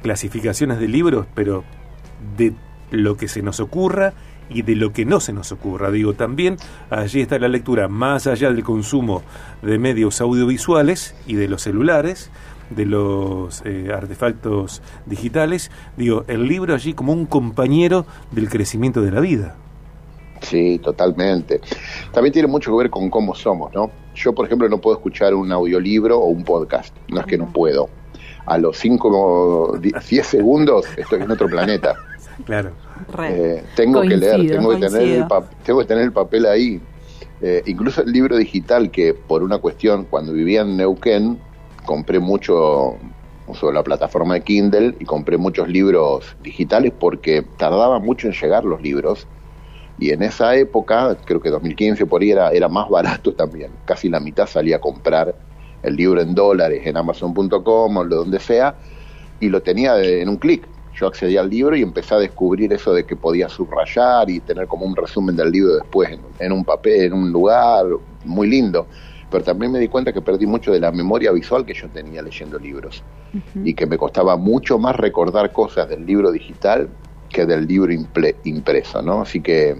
clasificaciones 0.02 0.78
de 0.78 0.88
libros, 0.88 1.26
pero 1.34 1.64
de 2.36 2.52
lo 2.90 3.16
que 3.16 3.28
se 3.28 3.42
nos 3.42 3.60
ocurra 3.60 4.12
y 4.50 4.62
de 4.62 4.76
lo 4.76 4.92
que 4.92 5.06
no 5.06 5.20
se 5.20 5.32
nos 5.32 5.52
ocurra. 5.52 5.90
Digo, 5.90 6.12
también 6.12 6.58
allí 6.90 7.22
está 7.22 7.38
la 7.38 7.48
lectura, 7.48 7.88
más 7.88 8.26
allá 8.26 8.52
del 8.52 8.62
consumo 8.62 9.22
de 9.62 9.78
medios 9.78 10.20
audiovisuales 10.20 11.16
y 11.26 11.34
de 11.34 11.48
los 11.48 11.62
celulares, 11.62 12.30
de 12.70 12.84
los 12.86 13.62
eh, 13.64 13.88
artefactos 13.94 14.82
digitales, 15.06 15.70
digo, 15.96 16.24
el 16.28 16.46
libro 16.46 16.74
allí 16.74 16.94
como 16.94 17.12
un 17.12 17.26
compañero 17.26 18.06
del 18.32 18.48
crecimiento 18.48 19.02
de 19.02 19.10
la 19.10 19.20
vida. 19.20 19.56
Sí, 20.40 20.78
totalmente. 20.78 21.60
También 22.12 22.32
tiene 22.32 22.48
mucho 22.48 22.70
que 22.70 22.78
ver 22.78 22.90
con 22.90 23.10
cómo 23.10 23.34
somos, 23.34 23.72
¿no? 23.74 23.90
Yo, 24.14 24.34
por 24.34 24.46
ejemplo, 24.46 24.68
no 24.68 24.78
puedo 24.78 24.96
escuchar 24.96 25.34
un 25.34 25.50
audiolibro 25.50 26.18
o 26.18 26.26
un 26.26 26.44
podcast. 26.44 26.94
No 27.08 27.20
es 27.20 27.26
que 27.26 27.38
no 27.38 27.52
puedo. 27.52 27.88
A 28.46 28.58
los 28.58 28.78
5, 28.78 29.78
10 29.80 30.26
segundos 30.26 30.86
estoy 30.96 31.22
en 31.22 31.30
otro 31.30 31.48
planeta. 31.48 31.96
Claro. 32.44 32.72
Eh, 33.24 33.64
tengo 33.74 34.02
que 34.02 34.16
leer, 34.16 34.46
tengo 34.46 34.70
que, 34.70 34.86
tener 34.86 35.02
el 35.02 35.26
tengo 35.64 35.80
que 35.80 35.86
tener 35.86 36.04
el 36.04 36.12
papel 36.12 36.46
ahí. 36.46 36.80
Eh, 37.42 37.62
incluso 37.66 38.02
el 38.02 38.12
libro 38.12 38.36
digital, 38.36 38.90
que 38.90 39.14
por 39.14 39.42
una 39.42 39.58
cuestión, 39.58 40.06
cuando 40.08 40.32
vivía 40.32 40.62
en 40.62 40.76
Neuquén, 40.76 41.38
compré 41.86 42.18
mucho 42.18 42.96
uso 43.46 43.72
la 43.72 43.82
plataforma 43.82 44.34
de 44.34 44.42
Kindle 44.42 44.96
y 44.98 45.04
compré 45.04 45.38
muchos 45.38 45.68
libros 45.68 46.36
digitales 46.42 46.92
porque 46.98 47.42
tardaba 47.56 47.98
mucho 47.98 48.26
en 48.26 48.34
llegar 48.34 48.64
los 48.64 48.82
libros 48.82 49.26
y 49.98 50.10
en 50.10 50.22
esa 50.22 50.54
época, 50.56 51.16
creo 51.24 51.40
que 51.40 51.48
2015 51.48 52.04
por 52.04 52.20
ahí 52.20 52.30
era, 52.30 52.50
era 52.50 52.68
más 52.68 52.88
barato 52.90 53.32
también, 53.32 53.70
casi 53.84 54.08
la 54.08 54.20
mitad 54.20 54.46
salía 54.46 54.76
a 54.76 54.80
comprar 54.80 55.34
el 55.82 55.96
libro 55.96 56.20
en 56.20 56.34
dólares 56.34 56.82
en 56.84 56.96
amazon.com 56.96 57.96
o 57.96 58.04
donde 58.04 58.40
sea, 58.40 58.74
y 59.40 59.48
lo 59.48 59.62
tenía 59.62 59.98
en 60.02 60.28
un 60.28 60.36
clic. 60.36 60.66
Yo 60.98 61.06
accedía 61.06 61.40
al 61.42 61.50
libro 61.50 61.76
y 61.76 61.82
empecé 61.82 62.14
a 62.14 62.18
descubrir 62.18 62.72
eso 62.72 62.94
de 62.94 63.04
que 63.04 63.16
podía 63.16 63.50
subrayar 63.50 64.30
y 64.30 64.40
tener 64.40 64.66
como 64.66 64.86
un 64.86 64.96
resumen 64.96 65.36
del 65.36 65.50
libro 65.50 65.74
después 65.74 66.18
en, 66.38 66.52
un 66.52 66.64
papel, 66.64 67.02
en 67.02 67.12
un 67.12 67.30
lugar 67.30 67.84
muy 68.24 68.48
lindo. 68.48 68.86
Pero 69.36 69.44
también 69.44 69.70
me 69.70 69.78
di 69.78 69.88
cuenta 69.88 70.14
que 70.14 70.22
perdí 70.22 70.46
mucho 70.46 70.72
de 70.72 70.80
la 70.80 70.90
memoria 70.90 71.30
visual 71.30 71.66
que 71.66 71.74
yo 71.74 71.90
tenía 71.90 72.22
leyendo 72.22 72.58
libros 72.58 73.04
y 73.62 73.74
que 73.74 73.84
me 73.84 73.98
costaba 73.98 74.38
mucho 74.38 74.78
más 74.78 74.96
recordar 74.96 75.52
cosas 75.52 75.90
del 75.90 76.06
libro 76.06 76.32
digital 76.32 76.88
que 77.28 77.44
del 77.44 77.66
libro 77.66 77.92
impreso, 78.44 79.02
¿no? 79.02 79.20
Así 79.20 79.42
que, 79.42 79.76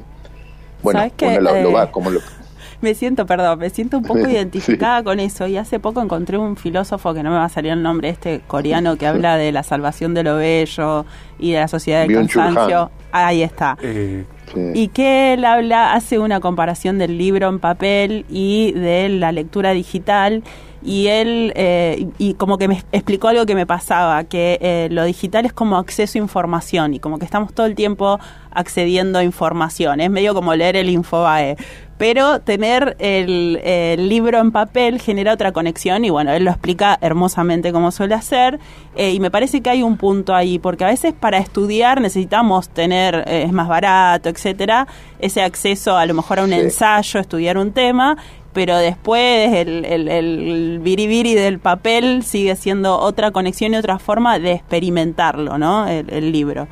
bueno, 0.82 1.10
lo, 1.40 1.72
va 1.72 1.84
eh, 1.84 1.90
como 1.90 2.10
lo... 2.10 2.20
Me 2.82 2.94
siento, 2.94 3.24
perdón, 3.24 3.58
me 3.60 3.70
siento 3.70 3.96
un 3.96 4.04
poco 4.04 4.20
identificada 4.28 5.02
con 5.02 5.18
eso 5.18 5.46
y 5.46 5.56
hace 5.56 5.80
poco 5.80 6.02
encontré 6.02 6.36
un 6.36 6.58
filósofo 6.58 7.14
que 7.14 7.22
no 7.22 7.30
me 7.30 7.36
va 7.36 7.46
a 7.46 7.48
salir 7.48 7.72
el 7.72 7.82
nombre, 7.82 8.10
este 8.10 8.42
coreano 8.46 8.96
que 8.98 9.06
habla 9.06 9.38
de 9.38 9.50
la 9.52 9.62
salvación 9.62 10.12
de 10.12 10.22
lo 10.22 10.36
bello 10.36 11.06
y 11.38 11.52
de 11.52 11.60
la 11.60 11.68
sociedad 11.68 12.06
del 12.06 12.14
cansancio. 12.14 12.90
Ahí 13.10 13.42
está. 13.42 13.78
Eh, 13.80 14.26
y 14.54 14.88
que 14.88 15.34
él 15.34 15.44
habla, 15.44 15.92
hace 15.94 16.18
una 16.18 16.40
comparación 16.40 16.98
del 16.98 17.18
libro 17.18 17.48
en 17.48 17.58
papel 17.58 18.24
y 18.28 18.72
de 18.72 19.08
la 19.08 19.32
lectura 19.32 19.72
digital 19.72 20.42
y 20.82 21.08
él 21.08 21.52
eh, 21.56 22.08
y 22.18 22.34
como 22.34 22.58
que 22.58 22.68
me 22.68 22.82
explicó 22.92 23.28
algo 23.28 23.46
que 23.46 23.54
me 23.54 23.66
pasaba, 23.66 24.24
que 24.24 24.58
eh, 24.60 24.88
lo 24.90 25.04
digital 25.04 25.46
es 25.46 25.52
como 25.52 25.76
acceso 25.76 26.18
a 26.18 26.22
información 26.22 26.94
y 26.94 27.00
como 27.00 27.18
que 27.18 27.24
estamos 27.24 27.52
todo 27.52 27.66
el 27.66 27.74
tiempo 27.74 28.18
accediendo 28.50 29.18
a 29.18 29.24
información, 29.24 30.00
es 30.00 30.10
medio 30.10 30.34
como 30.34 30.54
leer 30.54 30.76
el 30.76 30.88
Infobae, 30.88 31.56
pero 31.98 32.40
tener 32.40 32.96
el, 32.98 34.08
libro 34.08 34.38
en 34.38 34.52
papel 34.52 35.00
genera 35.00 35.32
otra 35.32 35.52
conexión 35.52 36.04
y 36.04 36.10
bueno, 36.10 36.32
él 36.32 36.44
lo 36.44 36.50
explica 36.50 36.98
hermosamente 37.00 37.72
como 37.72 37.90
suele 37.90 38.14
hacer 38.14 38.58
eh, 38.94 39.12
y 39.12 39.20
me 39.20 39.30
parece 39.30 39.62
que 39.62 39.70
hay 39.70 39.82
un 39.82 39.96
punto 39.96 40.34
ahí, 40.34 40.58
porque 40.58 40.84
a 40.84 40.88
veces 40.88 41.14
para 41.14 41.38
estudiar 41.38 42.00
necesitamos 42.00 42.68
tener, 42.68 43.24
es 43.26 43.52
más 43.52 43.68
barato, 43.68 44.28
etcétera, 44.28 44.86
ese 45.18 45.42
acceso 45.42 45.96
a 45.96 46.06
lo 46.06 46.14
mejor 46.14 46.38
a 46.38 46.44
un 46.44 46.52
ensayo, 46.52 47.20
estudiar 47.20 47.58
un 47.58 47.72
tema 47.72 48.16
pero 48.56 48.78
después 48.78 49.52
el, 49.52 49.84
el, 49.84 50.08
el 50.08 50.80
biribiri 50.82 51.34
del 51.34 51.58
papel 51.58 52.22
sigue 52.22 52.56
siendo 52.56 52.98
otra 52.98 53.30
conexión 53.30 53.74
y 53.74 53.76
otra 53.76 53.98
forma 53.98 54.38
de 54.38 54.52
experimentarlo, 54.52 55.58
¿no? 55.58 55.86
El, 55.86 56.32
libro. 56.32 56.66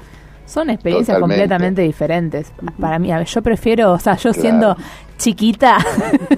Son 0.47 0.71
experiencias 0.71 1.19
completamente 1.19 1.83
diferentes. 1.83 2.55
Para 2.81 2.99
mí, 2.99 3.11
yo 3.27 3.43
prefiero, 3.43 3.93
o 3.93 3.99
sea, 3.99 4.17
yo 4.17 4.33
siendo 4.33 4.79
chiquita, 5.19 5.77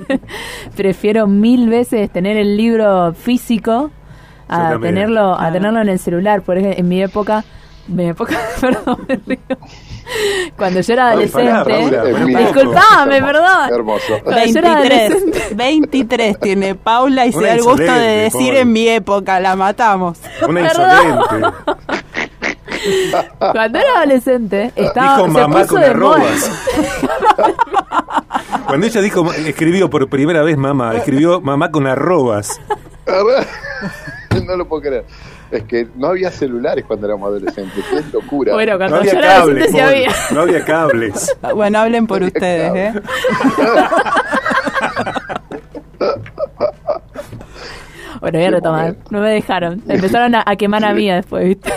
prefiero 0.76 1.28
mil 1.28 1.68
veces 1.68 2.10
tener 2.10 2.36
el 2.36 2.56
libro 2.56 3.14
físico 3.14 3.92
a 4.48 4.76
tenerlo, 4.80 5.38
a 5.38 5.52
tenerlo 5.52 5.80
en 5.80 5.90
el 5.90 6.00
celular. 6.00 6.42
Por 6.42 6.58
ejemplo, 6.58 6.80
en 6.80 6.88
mi 6.88 7.00
época, 7.00 7.44
mi 7.88 8.06
época, 8.06 8.38
perdón, 8.60 9.06
me 9.08 9.20
río. 9.26 9.58
Cuando 10.56 10.80
yo 10.80 10.92
era 10.92 11.10
adolescente. 11.10 11.74
disculpame, 12.26 13.20
perdón. 13.20 13.70
Hermoso. 13.72 14.20
23, 14.24 15.56
23 15.56 16.40
tiene 16.40 16.74
Paula 16.76 17.26
y 17.26 17.32
se 17.32 17.42
da 17.42 17.54
el 17.54 17.62
gusto 17.62 17.82
de 17.82 18.30
decir 18.30 18.54
en 18.54 18.72
mi 18.72 18.88
época, 18.88 19.40
la 19.40 19.56
matamos. 19.56 20.18
Una 20.48 20.60
insolente. 20.60 21.46
Cuando 23.38 23.78
era 23.80 23.96
adolescente, 23.96 24.70
estaba 24.76 25.16
dijo 25.16 25.28
mamá 25.28 25.66
con 25.66 25.82
arrobas. 25.82 26.50
Cuando 28.66 28.86
ella 28.86 29.00
dijo, 29.00 29.32
escribió 29.32 29.90
por 29.90 30.08
primera 30.08 30.42
vez 30.42 30.56
mamá, 30.56 30.94
escribió 30.94 31.40
mamá 31.40 31.70
con 31.70 31.86
arrobas. 31.86 32.60
no 34.46 34.56
lo 34.56 34.68
puedo 34.68 34.82
creer. 34.82 35.04
Es 35.50 35.62
que 35.64 35.86
no 35.96 36.08
había 36.08 36.30
celulares 36.30 36.84
cuando 36.84 37.06
éramos 37.06 37.28
adolescentes, 37.28 37.84
qué 37.88 38.02
locura. 38.12 38.52
Bueno, 38.54 38.76
cuando 38.76 38.96
no 38.96 39.02
había 39.02 39.20
cables, 39.20 39.74
había. 39.74 40.10
No 40.32 40.40
había 40.40 40.64
cables. 40.64 41.36
Bueno, 41.54 41.78
hablen 41.78 42.06
por 42.06 42.22
ustedes, 42.22 42.72
¿eh? 42.74 43.00
Bueno, 48.20 48.38
voy 48.38 48.46
a 48.46 48.50
retomar. 48.50 48.96
No 49.10 49.20
me 49.20 49.30
dejaron. 49.30 49.82
Empezaron 49.86 50.34
a, 50.34 50.56
quemar 50.56 50.84
a 50.84 50.92
mí 50.94 51.08
después, 51.08 51.44
¿viste? 51.44 51.70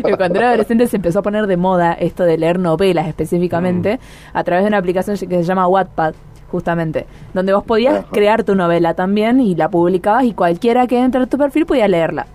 cuando 0.16 0.38
era 0.38 0.48
adolescente 0.48 0.86
se 0.86 0.96
empezó 0.96 1.18
a 1.18 1.22
poner 1.22 1.46
de 1.46 1.56
moda 1.56 1.92
esto 1.92 2.24
de 2.24 2.38
leer 2.38 2.58
novelas 2.58 3.06
específicamente 3.06 3.96
mm. 3.96 4.36
a 4.36 4.44
través 4.44 4.64
de 4.64 4.68
una 4.68 4.78
aplicación 4.78 5.16
que 5.16 5.36
se 5.36 5.42
llama 5.44 5.68
Wattpad 5.68 6.14
justamente, 6.50 7.06
donde 7.34 7.52
vos 7.52 7.64
podías 7.64 8.04
crear 8.12 8.44
tu 8.44 8.54
novela 8.54 8.94
también 8.94 9.40
y 9.40 9.54
la 9.54 9.68
publicabas 9.68 10.24
y 10.24 10.32
cualquiera 10.32 10.86
que 10.86 10.98
entre 10.98 11.22
a 11.22 11.26
tu 11.26 11.38
perfil 11.38 11.66
podía 11.66 11.88
leerla. 11.88 12.26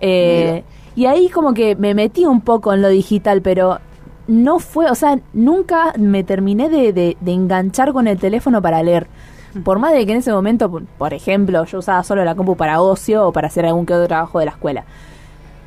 Eh, 0.00 0.64
y 0.94 1.06
ahí 1.06 1.28
como 1.28 1.54
que 1.54 1.76
me 1.76 1.94
metí 1.94 2.24
un 2.24 2.40
poco 2.40 2.72
en 2.72 2.82
lo 2.82 2.88
digital, 2.88 3.42
pero 3.42 3.78
no 4.26 4.58
fue, 4.58 4.90
o 4.90 4.94
sea, 4.94 5.18
nunca 5.32 5.92
me 5.98 6.24
terminé 6.24 6.68
de, 6.68 6.92
de, 6.92 7.32
enganchar 7.32 7.92
con 7.92 8.08
el 8.08 8.18
teléfono 8.18 8.60
para 8.60 8.82
leer. 8.82 9.06
Por 9.64 9.78
más 9.78 9.92
de 9.92 10.04
que 10.04 10.12
en 10.12 10.18
ese 10.18 10.32
momento, 10.32 10.70
por 10.98 11.14
ejemplo, 11.14 11.64
yo 11.64 11.78
usaba 11.78 12.02
solo 12.02 12.24
la 12.24 12.34
compu 12.34 12.56
para 12.56 12.82
ocio 12.82 13.28
o 13.28 13.32
para 13.32 13.46
hacer 13.46 13.64
algún 13.64 13.86
que 13.86 13.94
otro 13.94 14.06
trabajo 14.06 14.38
de 14.38 14.44
la 14.44 14.50
escuela. 14.50 14.84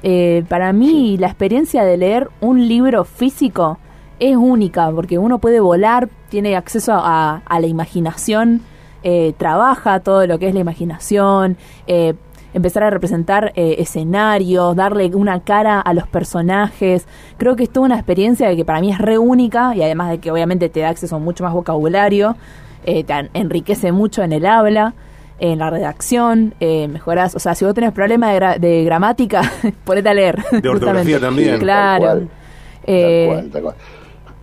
Eh, 0.04 0.44
para 0.48 0.72
mí, 0.74 1.18
la 1.18 1.28
experiencia 1.28 1.84
de 1.84 1.98
leer 1.98 2.30
un 2.40 2.68
libro 2.68 3.04
físico 3.04 3.80
es 4.20 4.36
única, 4.36 4.92
porque 4.92 5.18
uno 5.18 5.40
puede 5.40 5.60
volar, 5.60 6.10
tiene 6.30 6.56
acceso 6.56 6.94
a, 6.94 7.42
la 7.50 7.68
imaginación, 7.68 8.62
eh, 9.04 9.34
trabaja 9.38 10.02
todo 10.02 10.28
lo 10.28 10.38
que 10.40 10.48
es 10.50 10.54
la 10.54 10.60
imaginación, 10.60 11.58
eh, 11.88 12.16
empezar 12.54 12.84
a 12.84 12.90
representar 12.90 13.52
eh, 13.56 13.76
escenarios, 13.80 14.76
darle 14.76 15.08
una 15.16 15.40
cara 15.42 15.80
a 15.80 15.94
los 15.94 16.08
personajes. 16.08 17.08
Creo 17.38 17.56
que 17.56 17.64
es 17.64 17.70
toda 17.70 17.86
una 17.86 17.96
experiencia 17.96 18.54
que 18.56 18.66
para 18.66 18.82
mí 18.82 18.92
es 18.92 18.98
re 18.98 19.18
única 19.18 19.76
y 19.76 19.84
además 19.84 20.10
de 20.10 20.20
que 20.20 20.32
obviamente 20.32 20.70
te 20.70 20.82
da 20.82 20.90
acceso 20.90 21.16
a 21.16 21.20
mucho 21.20 21.44
más 21.44 21.54
vocabulario, 21.54 22.36
te 22.84 23.06
enriquece 23.34 23.92
mucho 23.92 24.24
en 24.24 24.34
el 24.34 24.46
habla. 24.46 24.94
En 25.42 25.60
la 25.60 25.70
redacción, 25.70 26.54
mejoras, 26.60 27.34
o 27.34 27.40
sea, 27.40 27.56
si 27.56 27.64
vos 27.64 27.74
tenés 27.74 27.94
problemas 27.94 28.60
de, 28.60 28.84
gramática, 28.84 29.42
ponete 29.86 30.10
a 30.10 30.14
leer. 30.14 30.44
De 30.52 30.68
ortografía 30.68 31.18
también. 31.18 31.60
Claro. 31.60 32.28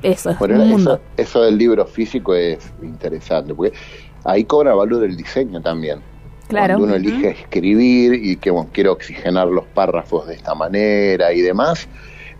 Eso 0.03 0.31
es 0.31 0.41
mundo. 0.41 1.01
Eso, 1.17 1.43
del 1.43 1.59
libro 1.59 1.87
físico 1.87 2.35
es 2.35 2.59
interesante, 2.83 3.55
porque 3.55 3.77
ahí 4.25 4.45
cobra 4.45 4.75
valor 4.75 5.05
el 5.05 5.17
diseño 5.17 5.61
también. 5.61 6.01
Claro. 6.49 6.79
Cuando 6.79 6.95
uno 6.95 6.97
elige 6.97 7.31
escribir 7.31 8.15
y 8.15 8.37
que 8.37 8.51
bueno, 8.51 8.71
quiero 8.73 8.93
oxigenar 8.93 9.49
los 9.49 9.65
párrafos 9.67 10.29
de 10.29 10.35
esta 10.35 10.55
manera 10.55 11.33
y 11.33 11.41
demás, 11.41 11.89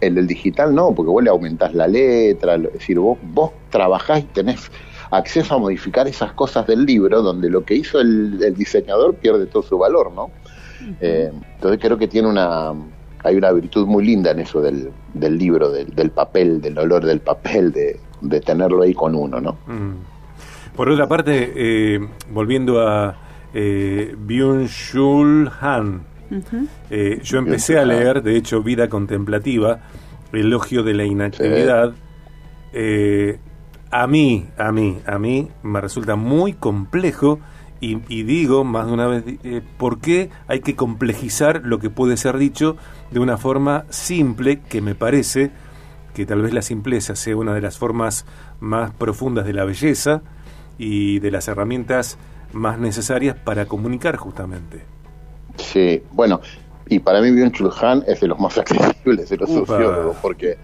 el 0.01 0.15
del 0.15 0.27
digital 0.27 0.75
no, 0.75 0.95
porque 0.95 1.11
vos 1.11 1.25
le 1.25 1.31
aumentás 1.31 1.75
la 1.75 1.89
letra, 1.89 2.55
es 2.55 2.73
decir, 2.73 2.99
vos, 2.99 3.19
vos 3.23 3.51
trabajás 3.71 4.21
y 4.21 4.25
tenés 4.25 4.71
acceso 5.11 5.55
a 5.55 5.59
modificar 5.59 6.07
esas 6.07 6.33
cosas 6.33 6.67
del 6.67 6.85
libro, 6.85 7.23
donde 7.23 7.49
lo 7.49 7.65
que 7.65 7.75
hizo 7.75 8.01
el, 8.01 8.39
el 8.43 8.55
diseñador 8.55 9.15
pierde 9.17 9.47
todo 9.47 9.63
su 9.63 9.79
valor, 9.79 10.13
¿no? 10.13 10.31
Eh, 11.01 11.33
entonces 11.55 11.81
creo 11.81 11.99
que 11.99 12.07
tiene 12.07 12.29
una 12.29 12.73
hay 13.27 13.37
una 13.37 13.53
virtud 13.53 13.87
muy 13.87 14.05
linda 14.05 14.31
en 14.31 14.41
eso 14.41 14.61
del, 14.61 14.91
del 15.13 15.37
libro, 15.37 15.71
del, 15.71 15.95
del 15.95 16.11
papel, 16.11 16.61
del 16.61 16.79
olor 16.79 17.05
del 17.05 17.21
papel, 17.21 17.73
de, 17.73 17.99
de 18.21 18.41
tenerlo 18.41 18.83
ahí 18.83 18.95
con 18.95 19.15
uno, 19.15 19.41
¿no? 19.41 19.53
Mm. 19.67 20.77
Por 20.77 20.89
otra 20.91 21.09
parte, 21.09 21.53
eh, 21.57 22.01
volviendo 22.31 22.87
a 22.87 23.17
eh, 23.53 24.15
Byung-Chul 24.17 25.51
Han, 25.61 26.03
eh, 26.91 27.21
yo 27.23 27.39
empecé 27.39 27.79
a 27.79 27.85
leer, 27.85 28.23
de 28.23 28.37
hecho, 28.37 28.63
Vida 28.63 28.89
Contemplativa, 28.89 29.81
Elogio 30.33 30.83
de 30.83 30.95
la 30.95 31.05
Inactividad. 31.05 31.95
Eh, 32.73 33.39
a 33.91 34.07
mí, 34.07 34.47
a 34.59 34.71
mí, 34.71 34.99
a 35.07 35.19
mí 35.19 35.49
me 35.63 35.81
resulta 35.81 36.15
muy 36.17 36.53
complejo 36.53 37.39
y, 37.81 37.99
y 38.09 38.25
digo 38.25 38.65
más 38.65 38.87
de 38.87 38.93
una 38.93 39.07
vez, 39.07 39.25
eh, 39.45 39.63
¿por 39.79 40.01
qué 40.01 40.31
hay 40.49 40.61
que 40.61 40.75
complejizar 40.77 41.63
lo 41.65 41.79
que 41.79 41.89
puede 41.89 42.17
ser 42.17 42.37
dicho 42.37 42.77
de 43.11 43.21
una 43.21 43.37
forma 43.37 43.85
simple 43.91 44.61
que 44.61 44.81
me 44.81 44.95
parece 44.95 45.51
que 46.15 46.27
tal 46.27 46.43
vez 46.43 46.53
la 46.55 46.63
simpleza 46.63 47.15
sea 47.15 47.37
una 47.37 47.55
de 47.55 47.61
las 47.61 47.77
formas 47.79 48.25
más 48.59 48.91
profundas 48.93 49.45
de 49.45 49.53
la 49.53 49.65
belleza 49.65 50.23
y 50.79 51.19
de 51.21 51.31
las 51.31 51.47
herramientas 51.49 52.19
más 52.53 52.79
necesarias 52.79 53.37
para 53.37 53.67
comunicar 53.67 54.17
justamente? 54.17 54.83
Sí, 55.57 56.03
bueno, 56.13 56.41
y 56.89 56.99
para 57.01 57.21
mí 57.21 57.29
Byung-Chul 57.31 57.73
Han 57.83 58.05
es 58.07 58.21
de 58.21 58.29
los 58.29 58.39
más 58.39 58.57
accesibles 58.59 59.29
de 59.29 59.37
los 59.37 59.51
Upa. 59.51 59.67
sociólogos, 59.67 60.17
porque, 60.23 60.57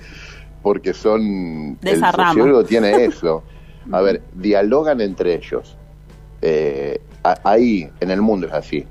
porque 0.62 0.94
son... 0.94 1.78
De 1.80 1.92
el 1.92 2.00
rama. 2.00 2.28
sociólogo 2.28 2.64
tiene 2.64 3.04
eso. 3.04 3.42
A 3.90 4.00
ver, 4.00 4.22
dialogan 4.34 5.00
entre 5.00 5.34
ellos. 5.34 5.76
Eh, 6.40 7.00
ahí, 7.44 7.90
en 8.00 8.10
el 8.10 8.22
mundo 8.22 8.46
es 8.46 8.52
así. 8.52 8.86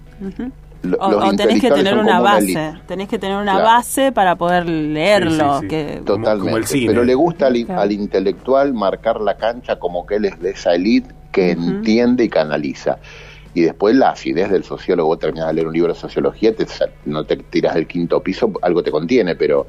Lo- 0.84 0.98
O, 0.98 1.12
los 1.12 1.24
o 1.26 1.36
tenés 1.36 1.62
que 1.62 1.70
tener 1.70 1.96
una 1.98 2.20
base, 2.20 2.74
tenés 2.88 3.08
que 3.08 3.20
tener 3.20 3.36
una 3.38 3.52
Claro. 3.54 3.66
base 3.68 4.12
para 4.12 4.36
poder 4.36 4.68
leerlo. 4.68 5.32
Sí, 5.32 5.60
sí, 5.60 5.62
sí. 5.62 5.68
Que, 5.68 6.02
Totalmente. 6.06 6.40
como 6.40 6.58
el 6.58 6.66
cine. 6.66 6.88
Pero 6.88 7.04
le 7.04 7.14
gusta 7.14 7.48
al, 7.48 7.66
Claro. 7.66 7.82
al 7.82 7.92
intelectual 7.92 8.74
marcar 8.74 9.22
la 9.22 9.38
cancha 9.38 9.78
como 9.78 10.06
que 10.08 10.16
él 10.16 10.26
es 10.26 10.40
de 10.40 10.50
esa 10.52 10.74
elite 10.74 11.14
que 11.32 11.56
Ujú. 11.58 11.70
entiende 11.70 12.24
y 12.24 12.30
canaliza. 12.30 12.98
Y 13.54 13.62
después 13.62 13.96
la 13.96 14.10
acidez 14.12 14.50
del 14.50 14.64
sociólogo, 14.64 15.10
vos 15.10 15.20
terminás 15.20 15.50
de 15.50 15.54
leer 15.56 15.68
un 15.68 15.74
libro 15.74 15.94
de 15.94 16.00
sociología, 16.00 16.56
te 16.56 16.66
no 17.06 17.26
te 17.26 17.36
tiras 17.38 17.76
del 17.76 17.86
quinto 17.86 18.20
piso, 18.22 18.52
algo 18.62 18.82
te 18.82 18.90
contiene, 18.92 19.36
pero 19.36 19.68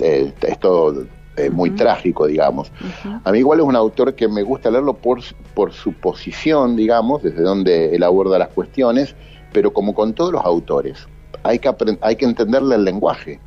eh, 0.00 0.32
es 0.42 0.58
todo 0.60 1.04
eh, 1.36 1.48
muy 1.48 1.70
Ujú. 1.70 1.78
trágico, 1.78 2.26
digamos. 2.26 2.70
Ujú. 2.80 3.20
A 3.24 3.32
mí 3.32 3.38
igual 3.38 3.60
es 3.60 3.64
un 3.64 3.76
autor 3.76 4.14
que 4.14 4.28
me 4.28 4.42
gusta 4.42 4.70
leerlo 4.70 4.94
por, 4.94 5.20
por 5.54 5.72
su 5.72 5.92
posición, 5.94 6.76
digamos, 6.76 7.22
desde 7.22 7.42
donde 7.42 7.94
él 7.94 8.02
aborda 8.02 8.38
las 8.38 8.48
cuestiones, 8.48 9.14
pero 9.52 9.72
como 9.72 9.94
con 9.94 10.12
todos 10.14 10.32
los 10.32 10.44
autores, 10.44 11.06
hay 11.42 11.58
que, 11.58 11.70
hay 12.00 12.16
que 12.16 12.24
entenderle 12.24 12.76
el 12.76 12.84
lenguaje, 12.84 13.40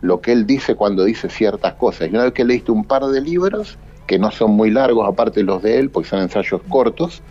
lo 0.00 0.22
que 0.22 0.32
él 0.32 0.46
dice 0.46 0.76
cuando 0.76 1.04
dice 1.04 1.28
ciertas 1.28 1.74
cosas. 1.74 2.08
Y 2.08 2.14
una 2.14 2.24
vez 2.24 2.32
que 2.32 2.44
leíste 2.44 2.72
un 2.72 2.84
par 2.84 3.04
de 3.04 3.20
libros, 3.20 3.76
que 4.06 4.18
no 4.18 4.30
son 4.30 4.52
muy 4.52 4.70
largos, 4.70 5.06
aparte 5.06 5.40
de 5.40 5.44
los 5.44 5.62
de 5.62 5.78
él, 5.78 5.90
porque 5.90 6.08
son 6.08 6.20
ensayos 6.20 6.62
cortos, 6.68 7.22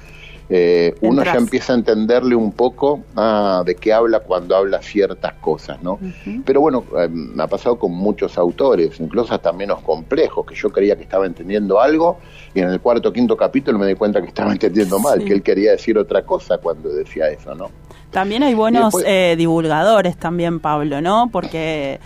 eh, 0.50 0.94
uno 1.02 1.24
ya 1.24 1.36
empieza 1.36 1.74
a 1.74 1.78
entenderle 1.78 2.36
un 2.36 2.52
poco 2.52 3.02
ah, 3.16 3.64
de 3.66 3.76
qué 3.76 3.94
habla 3.94 4.20
cuando 4.20 4.56
habla 4.56 4.82
ciertas 4.82 5.34
cosas, 5.36 5.82
¿no? 5.82 6.00
Pero 6.46 6.62
bueno, 6.62 6.84
eh, 7.00 7.08
me 7.10 7.42
ha 7.44 7.48
pasado 7.48 7.80
con 7.80 7.92
muchos 7.92 8.38
autores, 8.38 9.00
incluso 9.00 9.34
hasta 9.34 9.52
menos 9.54 9.82
complejos, 9.82 10.46
que 10.46 10.56
yo 10.56 10.70
creía 10.70 10.96
que 10.96 11.04
estaba 11.04 11.26
entendiendo 11.26 11.80
algo 11.80 12.20
y 12.54 12.60
en 12.60 12.70
el 12.70 12.80
cuarto 12.82 13.10
o 13.10 13.14
quinto 13.14 13.36
capítulo 13.38 13.80
me 13.80 13.88
di 13.88 13.96
cuenta 13.96 14.22
que 14.22 14.28
estaba 14.28 14.52
entendiendo 14.54 15.00
mal, 15.00 15.20
Sí. 15.22 15.26
que 15.26 15.34
él 15.34 15.44
quería 15.44 15.72
decir 15.72 15.98
otra 15.98 16.24
cosa 16.24 16.58
cuando 16.58 16.90
decía 16.90 17.30
eso, 17.30 17.56
¿no? 17.56 17.70
También 18.12 18.44
hay 18.44 18.54
buenos 18.54 18.94
después- 18.94 19.06
eh, 19.08 19.36
divulgadores 19.38 20.18
también, 20.18 20.60
Pablo, 20.60 21.02
¿no? 21.02 21.30
Porque, 21.32 22.00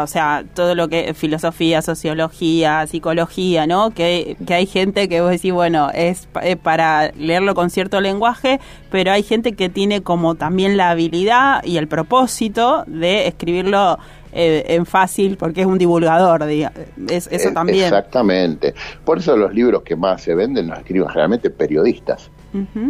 o 0.00 0.06
sea, 0.06 0.44
todo 0.54 0.74
lo 0.74 0.88
que 0.88 1.14
filosofía, 1.14 1.82
sociología, 1.82 2.86
psicología, 2.86 3.66
¿no? 3.66 3.90
Que, 3.90 4.36
que 4.46 4.54
hay 4.54 4.66
gente 4.66 5.08
que 5.08 5.20
vos 5.20 5.30
decís, 5.30 5.52
bueno, 5.52 5.90
es 5.94 6.28
eh, 6.42 6.56
para 6.56 7.10
leerlo 7.12 7.54
con 7.54 7.70
cierto 7.70 8.00
lenguaje, 8.00 8.60
pero 8.90 9.12
hay 9.12 9.22
gente 9.22 9.52
que 9.52 9.68
tiene 9.68 10.02
como 10.02 10.34
también 10.34 10.76
la 10.76 10.90
habilidad 10.90 11.64
y 11.64 11.76
el 11.76 11.88
propósito 11.88 12.84
de 12.86 13.26
escribirlo 13.28 13.98
eh, 14.34 14.64
en 14.68 14.86
fácil, 14.86 15.36
porque 15.36 15.60
es 15.60 15.66
un 15.66 15.76
divulgador, 15.76 16.46
diga. 16.46 16.72
Es, 17.08 17.28
eso 17.30 17.50
Eh, 17.50 17.52
también. 17.52 17.84
Exactamente. 17.84 18.74
Por 19.04 19.18
eso 19.18 19.36
los 19.36 19.52
libros 19.52 19.82
que 19.82 19.94
más 19.94 20.22
se 20.22 20.34
venden 20.34 20.68
los 20.68 20.78
escriben 20.78 21.08
generalmente 21.08 21.50
periodistas. 21.50 22.30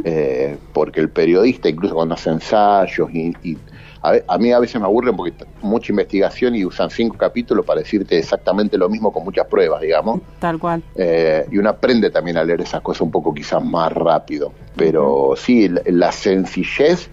Eh, 0.05 0.57
porque 0.73 0.99
el 1.01 1.09
periodista, 1.09 1.69
incluso 1.69 1.95
cuando 1.95 2.15
hace 2.15 2.31
ensayos, 2.31 3.09
y, 3.13 3.33
y 3.45 3.57
a, 4.03 4.15
a 4.27 4.39
mí 4.39 4.53
a 4.53 4.59
veces 4.59 4.81
me 4.81 4.87
aburren 4.87 5.17
porque 5.17 5.33
mucha 5.63 5.93
investigación 5.93 6.55
y 6.55 6.65
usan 6.65 6.91
cinco 6.91 7.17
capítulos 7.17 7.65
para 7.65 7.81
decirte 7.81 8.19
exactamente 8.19 8.77
lo 8.77 8.89
mismo 8.89 9.13
con 9.13 9.25
muchas 9.25 9.47
pruebas, 9.47 9.81
digamos. 9.81 10.21
Tal 10.41 10.59
cual. 10.59 10.83
Eh, 10.97 11.47
y 11.51 11.59
uno 11.59 11.71
aprende 11.71 12.11
también 12.11 12.37
a 12.37 12.45
leer 12.45 12.61
esas 12.61 12.81
cosas 12.81 13.03
un 13.03 13.11
poco 13.11 13.33
quizás 13.33 13.65
más 13.65 13.93
rápido. 13.93 14.53
Pero 14.77 15.35
sí, 15.37 15.69
la, 15.69 15.83
la 15.87 16.13
sencillez, 16.13 17.11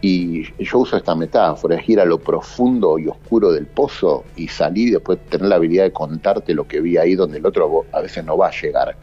y 0.00 0.42
yo 0.62 0.78
uso 0.78 0.96
esta 0.96 1.14
metáfora, 1.14 1.76
es 1.76 1.88
ir 1.88 2.00
a 2.00 2.04
lo 2.04 2.18
profundo 2.18 2.98
y 2.98 3.06
oscuro 3.06 3.52
del 3.52 3.66
pozo 3.66 4.24
y 4.34 4.48
salir 4.48 4.88
y 4.88 4.92
después 4.92 5.18
tener 5.28 5.46
la 5.46 5.56
habilidad 5.56 5.84
de 5.84 5.92
contarte 5.92 6.54
lo 6.54 6.66
que 6.66 6.80
vi 6.80 6.96
ahí 6.96 7.14
donde 7.14 7.38
el 7.38 7.46
otro 7.46 7.86
a 7.92 8.00
veces 8.00 8.24
no 8.24 8.36
va 8.36 8.48
a 8.48 8.50
llegar. 8.50 8.96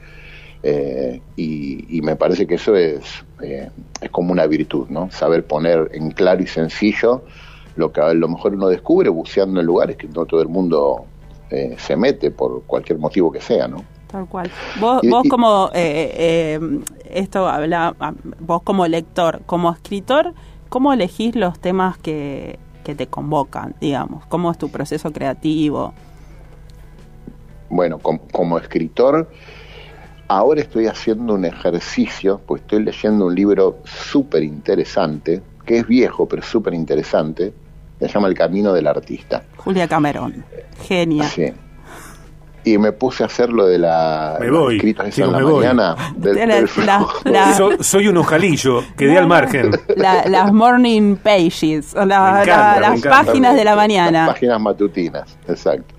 Eh, 0.61 1.21
y, 1.37 1.97
y 1.97 2.01
me 2.01 2.15
parece 2.17 2.45
que 2.45 2.55
eso 2.55 2.75
es, 2.75 3.03
eh, 3.41 3.69
es 4.01 4.09
como 4.09 4.31
una 4.33 4.45
virtud, 4.45 4.87
¿no? 4.89 5.09
Saber 5.11 5.45
poner 5.45 5.89
en 5.93 6.11
claro 6.11 6.41
y 6.43 6.47
sencillo 6.47 7.23
lo 7.75 7.91
que 7.93 8.01
a 8.01 8.13
lo 8.13 8.27
mejor 8.27 8.53
uno 8.55 8.67
descubre 8.67 9.09
buceando 9.09 9.61
en 9.61 9.65
lugares 9.65 9.95
que 9.95 10.07
no 10.09 10.25
todo 10.25 10.41
el 10.41 10.49
mundo 10.49 11.05
eh, 11.49 11.75
se 11.79 11.95
mete 11.95 12.29
por 12.31 12.63
cualquier 12.63 12.99
motivo 12.99 13.31
que 13.31 13.39
sea, 13.39 13.67
¿no? 13.69 13.83
Tal 14.11 14.27
cual. 14.27 14.49
Vos, 14.81 15.01
Y- 15.03 15.09
vos 15.09 15.21
y- 15.25 15.29
como, 15.29 15.69
eh, 15.73 16.59
esto 17.09 17.47
habla, 17.47 17.95
ah, 17.99 18.13
vos 18.39 18.61
como 18.63 18.85
lector, 18.87 19.41
como 19.45 19.71
escritor, 19.71 20.33
¿cómo 20.67 20.91
elegís 20.91 21.35
los 21.35 21.57
temas 21.59 21.97
que, 21.97 22.59
que 22.83 22.95
te 22.95 23.07
convocan, 23.07 23.75
digamos? 23.79 24.25
¿Cómo 24.25 24.51
es 24.51 24.57
tu 24.57 24.69
proceso 24.69 25.13
creativo? 25.13 25.93
Bueno, 27.69 27.99
com- 27.99 28.19
como 28.31 28.57
escritor, 28.57 29.29
ahora 30.29 30.61
estoy 30.61 30.87
haciendo 30.87 31.33
un 31.33 31.43
ejercicio, 31.43 32.39
pues 32.45 32.61
estoy 32.61 32.83
leyendo 32.83 33.25
un 33.25 33.35
libro 33.35 33.79
súper 33.83 34.43
interesante, 34.43 35.41
que 35.65 35.79
es 35.79 35.87
viejo, 35.87 36.27
pero 36.27 36.41
súper 36.41 36.73
interesante, 36.73 37.51
se 37.99 38.07
llama 38.07 38.27
El 38.29 38.33
Camino 38.35 38.71
del 38.71 38.87
Artista. 38.87 39.43
Julia 39.57 39.87
Cameron, 39.87 40.45
genia. 40.87 41.25
Sí. 41.25 41.51
Y 42.65 42.77
me 42.77 42.91
puse 42.91 43.23
a 43.23 43.25
hacer 43.27 43.49
lo 43.49 43.65
de 43.65 43.79
la, 43.79 44.37
Me 44.39 44.51
voy, 44.51 44.75
escritos 44.75 45.17
en 45.17 45.31
la 45.31 45.41
voy. 45.41 45.65
mañana. 45.65 45.95
Del, 46.15 46.35
La- 46.35 46.45
del 46.55 46.61
la- 46.63 46.67
flow. 46.67 47.07
la- 47.25 47.53
So- 47.57 47.81
soy 47.83 48.07
un 48.09 48.17
ojalillo, 48.17 48.83
quedé 48.97 49.17
al 49.17 49.27
margen. 49.27 49.71
La- 49.95 50.25
las 50.27 50.51
morning 50.53 51.15
pages, 51.15 51.93
encanta, 51.95 52.79
las 52.79 52.97
encanta. 52.97 53.09
páginas 53.25 53.55
de 53.55 53.63
la 53.63 53.71
Las 53.71 53.77
mañana. 53.77 54.25
páginas 54.27 54.61
matutinas, 54.61 55.37
exacto. 55.47 55.95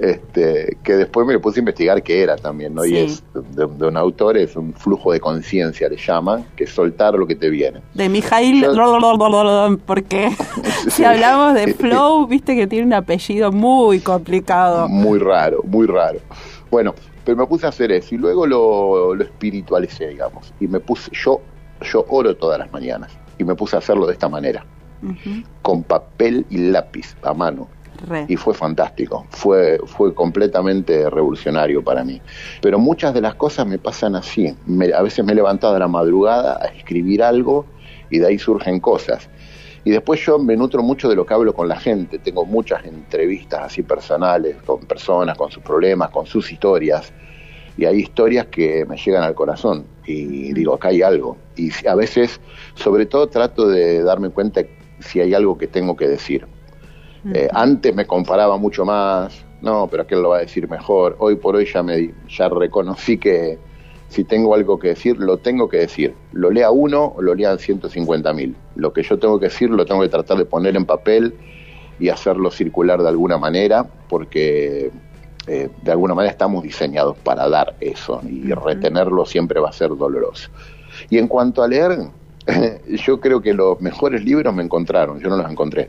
Este, 0.00 0.78
que 0.82 0.94
después 0.96 1.26
me 1.26 1.38
puse 1.38 1.58
a 1.58 1.60
investigar 1.60 2.02
qué 2.02 2.22
era 2.22 2.36
también, 2.36 2.74
¿no? 2.74 2.82
Sí. 2.84 2.94
Y 2.94 2.96
es 3.00 3.22
de, 3.34 3.66
de 3.66 3.86
un 3.86 3.96
autor, 3.98 4.38
es 4.38 4.56
un 4.56 4.72
flujo 4.72 5.12
de 5.12 5.20
conciencia, 5.20 5.90
le 5.90 5.98
llaman, 5.98 6.46
que 6.56 6.64
es 6.64 6.70
soltar 6.70 7.12
lo 7.14 7.26
que 7.26 7.34
te 7.36 7.50
viene. 7.50 7.82
De 7.92 8.08
Mijail, 8.08 8.62
Yo- 8.62 9.78
porque 9.84 10.30
si 10.88 11.04
hablamos 11.04 11.52
de 11.52 11.74
Flow, 11.74 12.26
viste 12.28 12.56
que 12.56 12.66
tiene 12.66 12.86
un 12.86 12.94
apellido 12.94 13.52
muy 13.52 14.00
complicado. 14.00 14.88
Muy 14.88 15.18
raro, 15.18 15.60
muy 15.64 15.86
raro. 15.86 16.18
Bueno, 16.70 16.94
pero 17.22 17.36
me 17.36 17.46
puse 17.46 17.66
a 17.66 17.68
hacer 17.68 17.92
eso 17.92 18.14
y 18.14 18.18
luego 18.18 18.46
lo, 18.46 19.14
lo 19.14 19.22
espiritualicé, 19.22 20.08
digamos. 20.08 20.54
Y 20.60 20.66
me 20.66 20.80
puse, 20.80 21.10
yo, 21.12 21.42
yo 21.82 22.06
oro 22.08 22.34
todas 22.34 22.58
las 22.58 22.72
mañanas 22.72 23.12
y 23.38 23.44
me 23.44 23.54
puse 23.54 23.76
a 23.76 23.80
hacerlo 23.80 24.06
de 24.06 24.14
esta 24.14 24.30
manera, 24.30 24.64
con 25.60 25.82
papel 25.82 26.46
y 26.48 26.56
lápiz 26.70 27.16
a 27.22 27.34
mano. 27.34 27.68
Re. 28.00 28.32
y 28.32 28.36
fue 28.36 28.54
fantástico, 28.54 29.26
fue, 29.30 29.78
fue 29.86 30.14
completamente 30.14 31.10
revolucionario 31.10 31.82
para 31.84 32.04
mí. 32.04 32.22
Pero 32.60 32.78
muchas 32.78 33.12
de 33.14 33.20
las 33.20 33.34
cosas 33.34 33.66
me 33.66 33.78
pasan 33.78 34.14
así, 34.16 34.56
Me- 34.64 34.92
a 34.92 35.02
veces 35.02 35.24
me 35.24 35.32
he 35.32 35.34
levantado 35.34 35.74
a 35.74 35.78
la 35.78 35.88
madrugada 35.88 36.58
a 36.60 36.66
escribir 36.66 37.22
algo 37.22 37.72
y 38.08 38.18
de 38.18 38.26
ahí 38.28 38.38
surgen 38.38 38.80
cosas. 38.80 39.30
Y 39.84 39.90
después 39.90 40.20
yo 40.24 40.38
me 40.38 40.56
nutro 40.56 40.82
mucho 40.82 41.08
de 41.08 41.16
lo 41.16 41.26
que 41.26 41.34
hablo 41.34 41.54
con 41.54 41.68
la 41.68 41.78
gente, 41.80 42.18
tengo 42.20 42.44
muchas 42.46 42.84
entrevistas 42.84 43.62
así 43.64 43.82
personales 43.82 44.62
con 44.62 44.86
personas, 44.86 45.36
con 45.36 45.50
sus 45.50 45.62
problemas, 45.62 46.10
con 46.10 46.26
sus 46.26 46.52
historias. 46.52 47.14
y 47.76 47.84
hay 47.86 47.98
historias 48.00 48.46
que 48.48 48.84
me 48.86 48.96
llegan 48.96 49.22
al 49.22 49.34
corazón 49.34 49.90
y 50.04 50.52
digo, 50.52 50.74
acá 50.74 50.88
hay 50.88 51.02
algo. 51.02 51.42
Y 51.56 51.70
a 51.86 51.94
veces, 51.94 52.40
sobre 52.74 53.06
todo, 53.06 53.28
trato 53.28 53.68
de 53.68 54.02
darme 54.02 54.30
cuenta 54.30 54.62
si 54.98 55.20
hay 55.20 55.34
algo 55.34 55.56
que 55.58 55.68
tengo 55.68 55.96
que 55.96 56.08
decir. 56.08 56.48
Eh, 57.32 57.48
antes 57.52 57.94
me 57.94 58.06
comparaba 58.06 58.56
mucho 58.56 58.84
más, 58.84 59.44
no, 59.60 59.88
pero 59.88 60.04
aquel 60.04 60.22
lo 60.22 60.30
va 60.30 60.38
a 60.38 60.40
decir 60.40 60.68
mejor. 60.68 61.16
Hoy 61.18 61.36
por 61.36 61.56
hoy 61.56 61.66
ya, 61.66 61.82
me, 61.82 62.12
ya 62.28 62.48
reconocí 62.48 63.18
que 63.18 63.58
si 64.08 64.24
tengo 64.24 64.54
algo 64.54 64.78
que 64.78 64.88
decir, 64.88 65.18
lo 65.18 65.38
tengo 65.38 65.68
que 65.68 65.78
decir. 65.78 66.14
Lo 66.32 66.50
lea 66.50 66.70
uno 66.70 67.12
o 67.16 67.22
lo 67.22 67.34
lean 67.34 67.58
150 67.58 68.32
mil. 68.32 68.56
Lo 68.74 68.92
que 68.92 69.02
yo 69.02 69.18
tengo 69.18 69.38
que 69.38 69.46
decir 69.46 69.70
lo 69.70 69.84
tengo 69.84 70.00
que 70.02 70.08
tratar 70.08 70.38
de 70.38 70.44
poner 70.44 70.76
en 70.76 70.84
papel 70.84 71.34
y 71.98 72.08
hacerlo 72.08 72.50
circular 72.50 73.02
de 73.02 73.08
alguna 73.08 73.38
manera, 73.38 73.86
porque 74.08 74.90
eh, 75.46 75.68
de 75.82 75.92
alguna 75.92 76.14
manera 76.14 76.32
estamos 76.32 76.62
diseñados 76.62 77.18
para 77.18 77.48
dar 77.48 77.76
eso 77.80 78.20
y 78.26 78.50
retenerlo 78.52 79.26
siempre 79.26 79.60
va 79.60 79.68
a 79.68 79.72
ser 79.72 79.90
doloroso. 79.90 80.50
Y 81.10 81.18
en 81.18 81.28
cuanto 81.28 81.62
a 81.62 81.68
leer, 81.68 81.98
yo 82.88 83.20
creo 83.20 83.40
que 83.40 83.52
los 83.52 83.80
mejores 83.80 84.24
libros 84.24 84.54
me 84.54 84.62
encontraron, 84.62 85.20
yo 85.20 85.28
no 85.28 85.36
los 85.36 85.50
encontré. 85.50 85.88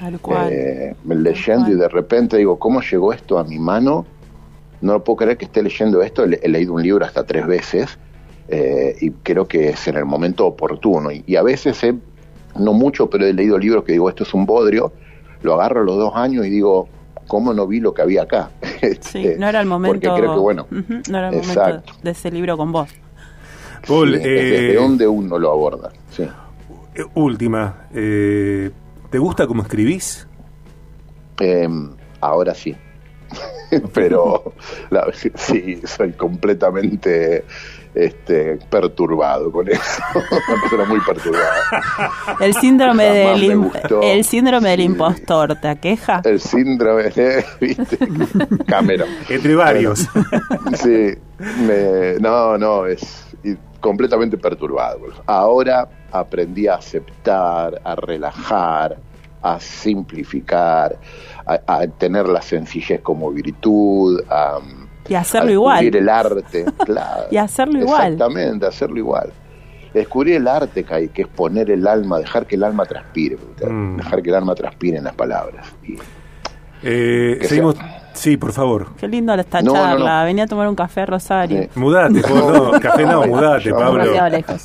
Tal 0.00 0.18
cual. 0.18 0.48
Eh, 0.50 0.96
leyendo 1.06 1.70
y 1.70 1.74
de 1.74 1.88
repente 1.88 2.38
digo, 2.38 2.58
¿cómo 2.58 2.80
llegó 2.80 3.12
esto 3.12 3.38
a 3.38 3.44
mi 3.44 3.58
mano? 3.58 4.06
No 4.80 5.04
puedo 5.04 5.18
creer 5.18 5.36
que 5.36 5.44
esté 5.44 5.62
leyendo 5.62 6.00
esto, 6.00 6.24
he, 6.24 6.48
leído 6.48 6.72
un 6.72 6.82
libro 6.82 7.04
hasta 7.04 7.24
tres 7.24 7.46
veces 7.46 7.98
eh, 8.48 8.96
y 8.98 9.10
creo 9.10 9.46
que 9.46 9.68
es 9.68 9.88
en 9.88 9.96
el 9.96 10.06
momento 10.06 10.46
oportuno. 10.46 11.10
Y, 11.12 11.36
a 11.36 11.42
veces, 11.42 11.84
he, 11.84 11.94
no 12.56 12.72
mucho, 12.72 13.10
pero 13.10 13.26
he 13.26 13.34
leído 13.34 13.58
libros 13.58 13.84
que 13.84 13.92
digo, 13.92 14.08
esto 14.08 14.24
es 14.24 14.32
un 14.32 14.46
bodrio, 14.46 14.90
lo 15.42 15.54
agarro 15.54 15.82
a 15.82 15.84
los 15.84 15.96
dos 15.96 16.12
años 16.16 16.46
y 16.46 16.50
digo, 16.50 16.88
¿cómo 17.26 17.52
no 17.52 17.66
vi 17.66 17.80
lo 17.80 17.92
que 17.92 18.00
había 18.00 18.22
acá? 18.22 18.50
Sí, 19.00 19.34
no 19.38 19.46
era 19.46 19.60
el 19.60 19.66
momento. 19.66 20.14
creo 20.14 20.32
que, 20.32 20.40
bueno, 20.40 20.66
no 20.70 21.18
era 21.18 21.28
el 21.28 21.46
momento 21.46 21.82
de 22.02 22.10
ese 22.10 22.30
libro 22.30 22.56
con 22.56 22.72
vos. 22.72 22.88
Paul, 23.86 24.12
¿de 24.12 24.72
eh, 24.72 24.74
dónde 24.74 25.06
uno 25.06 25.38
lo 25.38 25.52
aborda? 25.52 25.90
Sí. 26.10 26.26
Última, 27.14 27.88
eh, 27.92 28.70
¿te 29.10 29.18
gusta 29.18 29.46
cómo 29.46 29.62
escribís? 29.62 30.26
Em, 31.40 31.90
ahora 32.20 32.54
sí. 32.54 32.76
Pero 33.94 34.54
sí, 35.34 35.80
soy 35.84 36.12
completamente 36.12 37.44
este, 37.94 38.58
perturbado 38.68 39.50
con 39.50 39.68
eso. 39.68 40.02
Una 40.14 40.60
persona 40.60 40.84
muy 40.84 41.00
perturbada. 41.00 41.54
El 42.40 42.54
síndrome, 42.54 43.04
del, 43.04 43.70
el 44.02 44.24
síndrome 44.24 44.70
del 44.70 44.80
impostor, 44.80 45.56
¿te 45.60 45.68
aqueja? 45.68 46.22
El 46.24 46.40
síndrome, 46.40 47.04
de, 47.10 47.44
¿viste? 47.60 47.98
Cameron. 48.66 49.08
Entre 49.28 49.54
varios. 49.54 50.08
sí, 50.74 51.14
no, 52.20 52.58
no, 52.58 52.86
es 52.86 53.26
completamente 53.80 54.36
perturbado. 54.36 55.00
Ahora 55.26 55.88
aprendí 56.12 56.66
a 56.66 56.74
aceptar, 56.74 57.80
a 57.84 57.94
relajar, 57.96 58.96
a 59.42 59.60
simplificar, 59.60 60.98
a, 61.46 61.86
tener 61.86 62.28
la 62.28 62.42
sencillez 62.42 63.00
como 63.00 63.30
virtud, 63.30 64.22
a, 64.28 64.58
y 65.08 65.14
hacerlo 65.14 65.50
igual. 65.50 65.84
el 65.84 66.08
arte, 66.08 66.64
claro. 66.84 67.24
y 67.30 67.36
hacerlo 67.36 67.80
igual. 67.80 68.12
Exactamente, 68.12 68.66
hacerlo 68.66 68.98
igual. 68.98 69.32
Descubrir 69.92 70.36
el 70.36 70.46
arte, 70.46 70.84
que 70.84 71.22
es 71.22 71.26
poner 71.26 71.70
el 71.70 71.86
alma, 71.86 72.18
dejar 72.18 72.46
que 72.46 72.54
el 72.54 72.62
alma 72.62 72.86
transpire, 72.86 73.36
mm. 73.36 73.96
dejar 73.96 74.22
que 74.22 74.30
el 74.30 74.36
alma 74.36 74.54
transpire 74.54 74.98
en 74.98 75.04
las 75.04 75.14
palabras. 75.14 75.66
eh, 76.82 77.38
seguimos. 77.42 77.76
Sí, 78.12 78.36
por 78.36 78.52
favor. 78.52 78.88
Qué 78.98 79.08
lindo 79.08 79.32
esta 79.34 79.62
charla. 79.62 80.24
Venía 80.24 80.44
a 80.44 80.46
tomar 80.46 80.68
un 80.68 80.74
café, 80.74 81.06
Rosario. 81.06 81.68
Mudate, 81.74 82.20
no, 82.20 82.72
café 82.80 83.04
no, 83.04 83.26
mudate, 83.26 83.72
Pablo. 83.72 84.12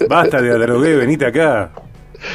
Basta 0.09 0.41
de 0.41 0.57
drogué, 0.57 0.95
venite 0.95 1.25
acá. 1.27 1.71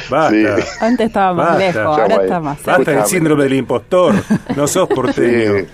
Basta. 0.09 0.85
Antes 0.85 1.07
estaba 1.07 1.33
más 1.33 1.57
lejos, 1.57 1.81
ahora 1.81 2.15
está 2.15 2.39
más 2.39 2.63
Basta 2.63 2.91
del 2.91 3.05
síndrome 3.05 3.43
del 3.43 3.53
impostor. 3.53 4.15
No 4.55 4.67
sos 4.67 4.87
porteño. 4.87 5.65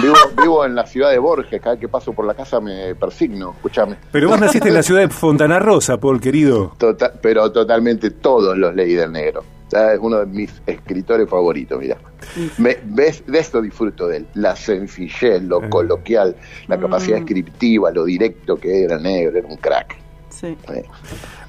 Vivo, 0.00 0.14
vivo, 0.40 0.64
en 0.64 0.74
la 0.74 0.86
ciudad 0.86 1.10
de 1.10 1.18
Borges. 1.18 1.60
Cada 1.60 1.74
vez 1.74 1.80
que 1.80 1.88
paso 1.88 2.12
por 2.12 2.26
la 2.26 2.34
casa 2.34 2.60
me 2.60 2.94
persigno. 2.94 3.52
Escúchame. 3.56 3.96
Pero 4.10 4.28
vos 4.28 4.40
naciste 4.40 4.68
en 4.68 4.74
la 4.74 4.82
ciudad 4.82 5.02
de 5.02 5.08
Fontana 5.08 5.58
Rosa, 5.58 5.98
Paul, 5.98 6.20
querido. 6.20 6.74
Total, 6.78 7.12
pero 7.20 7.50
totalmente 7.52 8.10
todos 8.10 8.56
los 8.56 8.74
leí 8.74 8.94
del 8.94 9.12
negro. 9.12 9.44
Es 9.74 9.98
uno 10.00 10.18
de 10.18 10.26
mis 10.26 10.62
escritores 10.66 11.28
favoritos, 11.28 11.78
mira. 11.78 11.96
Me, 12.58 12.78
ves, 12.84 13.24
de 13.26 13.38
esto 13.38 13.60
disfruto 13.60 14.08
de 14.08 14.18
él. 14.18 14.26
La 14.34 14.56
sencillez, 14.56 15.42
lo 15.42 15.64
eh. 15.64 15.68
coloquial, 15.68 16.36
la 16.68 16.78
capacidad 16.78 17.18
mm. 17.18 17.24
descriptiva, 17.24 17.90
lo 17.90 18.04
directo 18.04 18.56
que 18.56 18.84
era 18.84 18.98
negro, 18.98 19.38
era 19.38 19.48
un 19.48 19.56
crack. 19.56 19.96
Sí. 20.28 20.56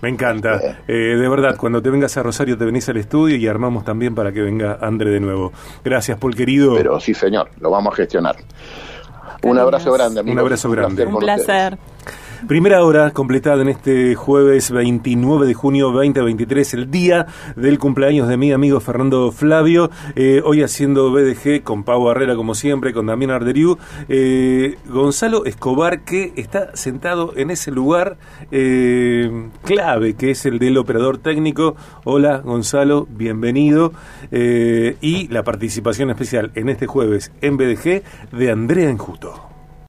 Me 0.02 0.10
encanta. 0.10 0.80
Eh, 0.88 0.94
de 0.94 1.28
verdad, 1.28 1.58
cuando 1.58 1.82
te 1.82 1.90
vengas 1.90 2.16
a 2.18 2.24
Rosario 2.24 2.58
te 2.58 2.66
venís 2.66 2.88
al 2.88 2.98
estudio 2.98 3.36
y 3.36 3.48
armamos 3.48 3.84
también 3.84 4.14
para 4.14 4.32
que 4.32 4.42
venga 4.42 4.78
André 4.80 5.10
de 5.10 5.20
nuevo. 5.20 5.52
Gracias, 5.84 6.20
Paul 6.20 6.36
querido. 6.36 6.76
Pero 6.76 7.00
sí, 7.00 7.14
señor, 7.14 7.50
lo 7.60 7.72
vamos 7.72 7.94
a 7.94 7.96
gestionar. 7.96 8.36
Un 9.42 9.58
abrazo 9.58 9.92
grande, 9.92 10.20
amigo. 10.20 10.34
Un 10.34 10.40
abrazo 10.40 10.70
grande. 10.70 11.06
Un 11.06 11.18
placer. 11.18 11.78
Primera 12.48 12.84
hora 12.84 13.10
completada 13.10 13.64
en 13.64 13.70
este 13.70 14.14
jueves 14.14 14.70
29 14.70 15.48
de 15.48 15.56
junio 15.56 15.90
2023, 15.90 16.76
el 16.76 16.92
día 16.92 17.26
del 17.56 17.80
cumpleaños 17.80 18.28
de 18.28 18.38
mi 18.38 18.52
amigo 18.52 18.80
Fernando 18.80 19.32
Flavio. 19.32 19.90
Eh, 20.16 20.44
hoy 20.46 20.62
haciendo 20.62 21.12
BDG 21.12 21.64
con 21.64 21.84
Pau 21.84 22.04
Barrera, 22.04 22.36
como 22.36 22.54
siempre, 22.54 22.94
con 22.94 23.08
Damián 23.08 23.32
Arderiu. 23.32 23.80
Eh, 24.10 24.78
Gonzalo 24.88 25.46
Escobar, 25.46 26.02
que 26.02 26.34
está 26.36 26.76
sentado 26.76 27.34
en 27.36 27.50
ese 27.50 27.72
lugar 27.72 28.18
eh, 28.52 29.50
clave, 29.64 30.14
que 30.14 30.30
es 30.30 30.46
el 30.46 30.60
del 30.60 30.78
operador 30.78 31.18
técnico. 31.18 31.76
Hola, 32.04 32.40
Gonzalo, 32.40 33.08
bienvenido. 33.10 33.92
y 34.32 35.28
la 35.30 35.44
participación 35.44 36.12
especial 36.12 36.52
en 36.54 36.70
este 36.70 36.86
jueves 36.86 37.32
en 37.42 37.58
BDG 37.58 38.04
de 38.32 38.52
Andrea 38.52 38.90
Enjuto. 38.90 39.45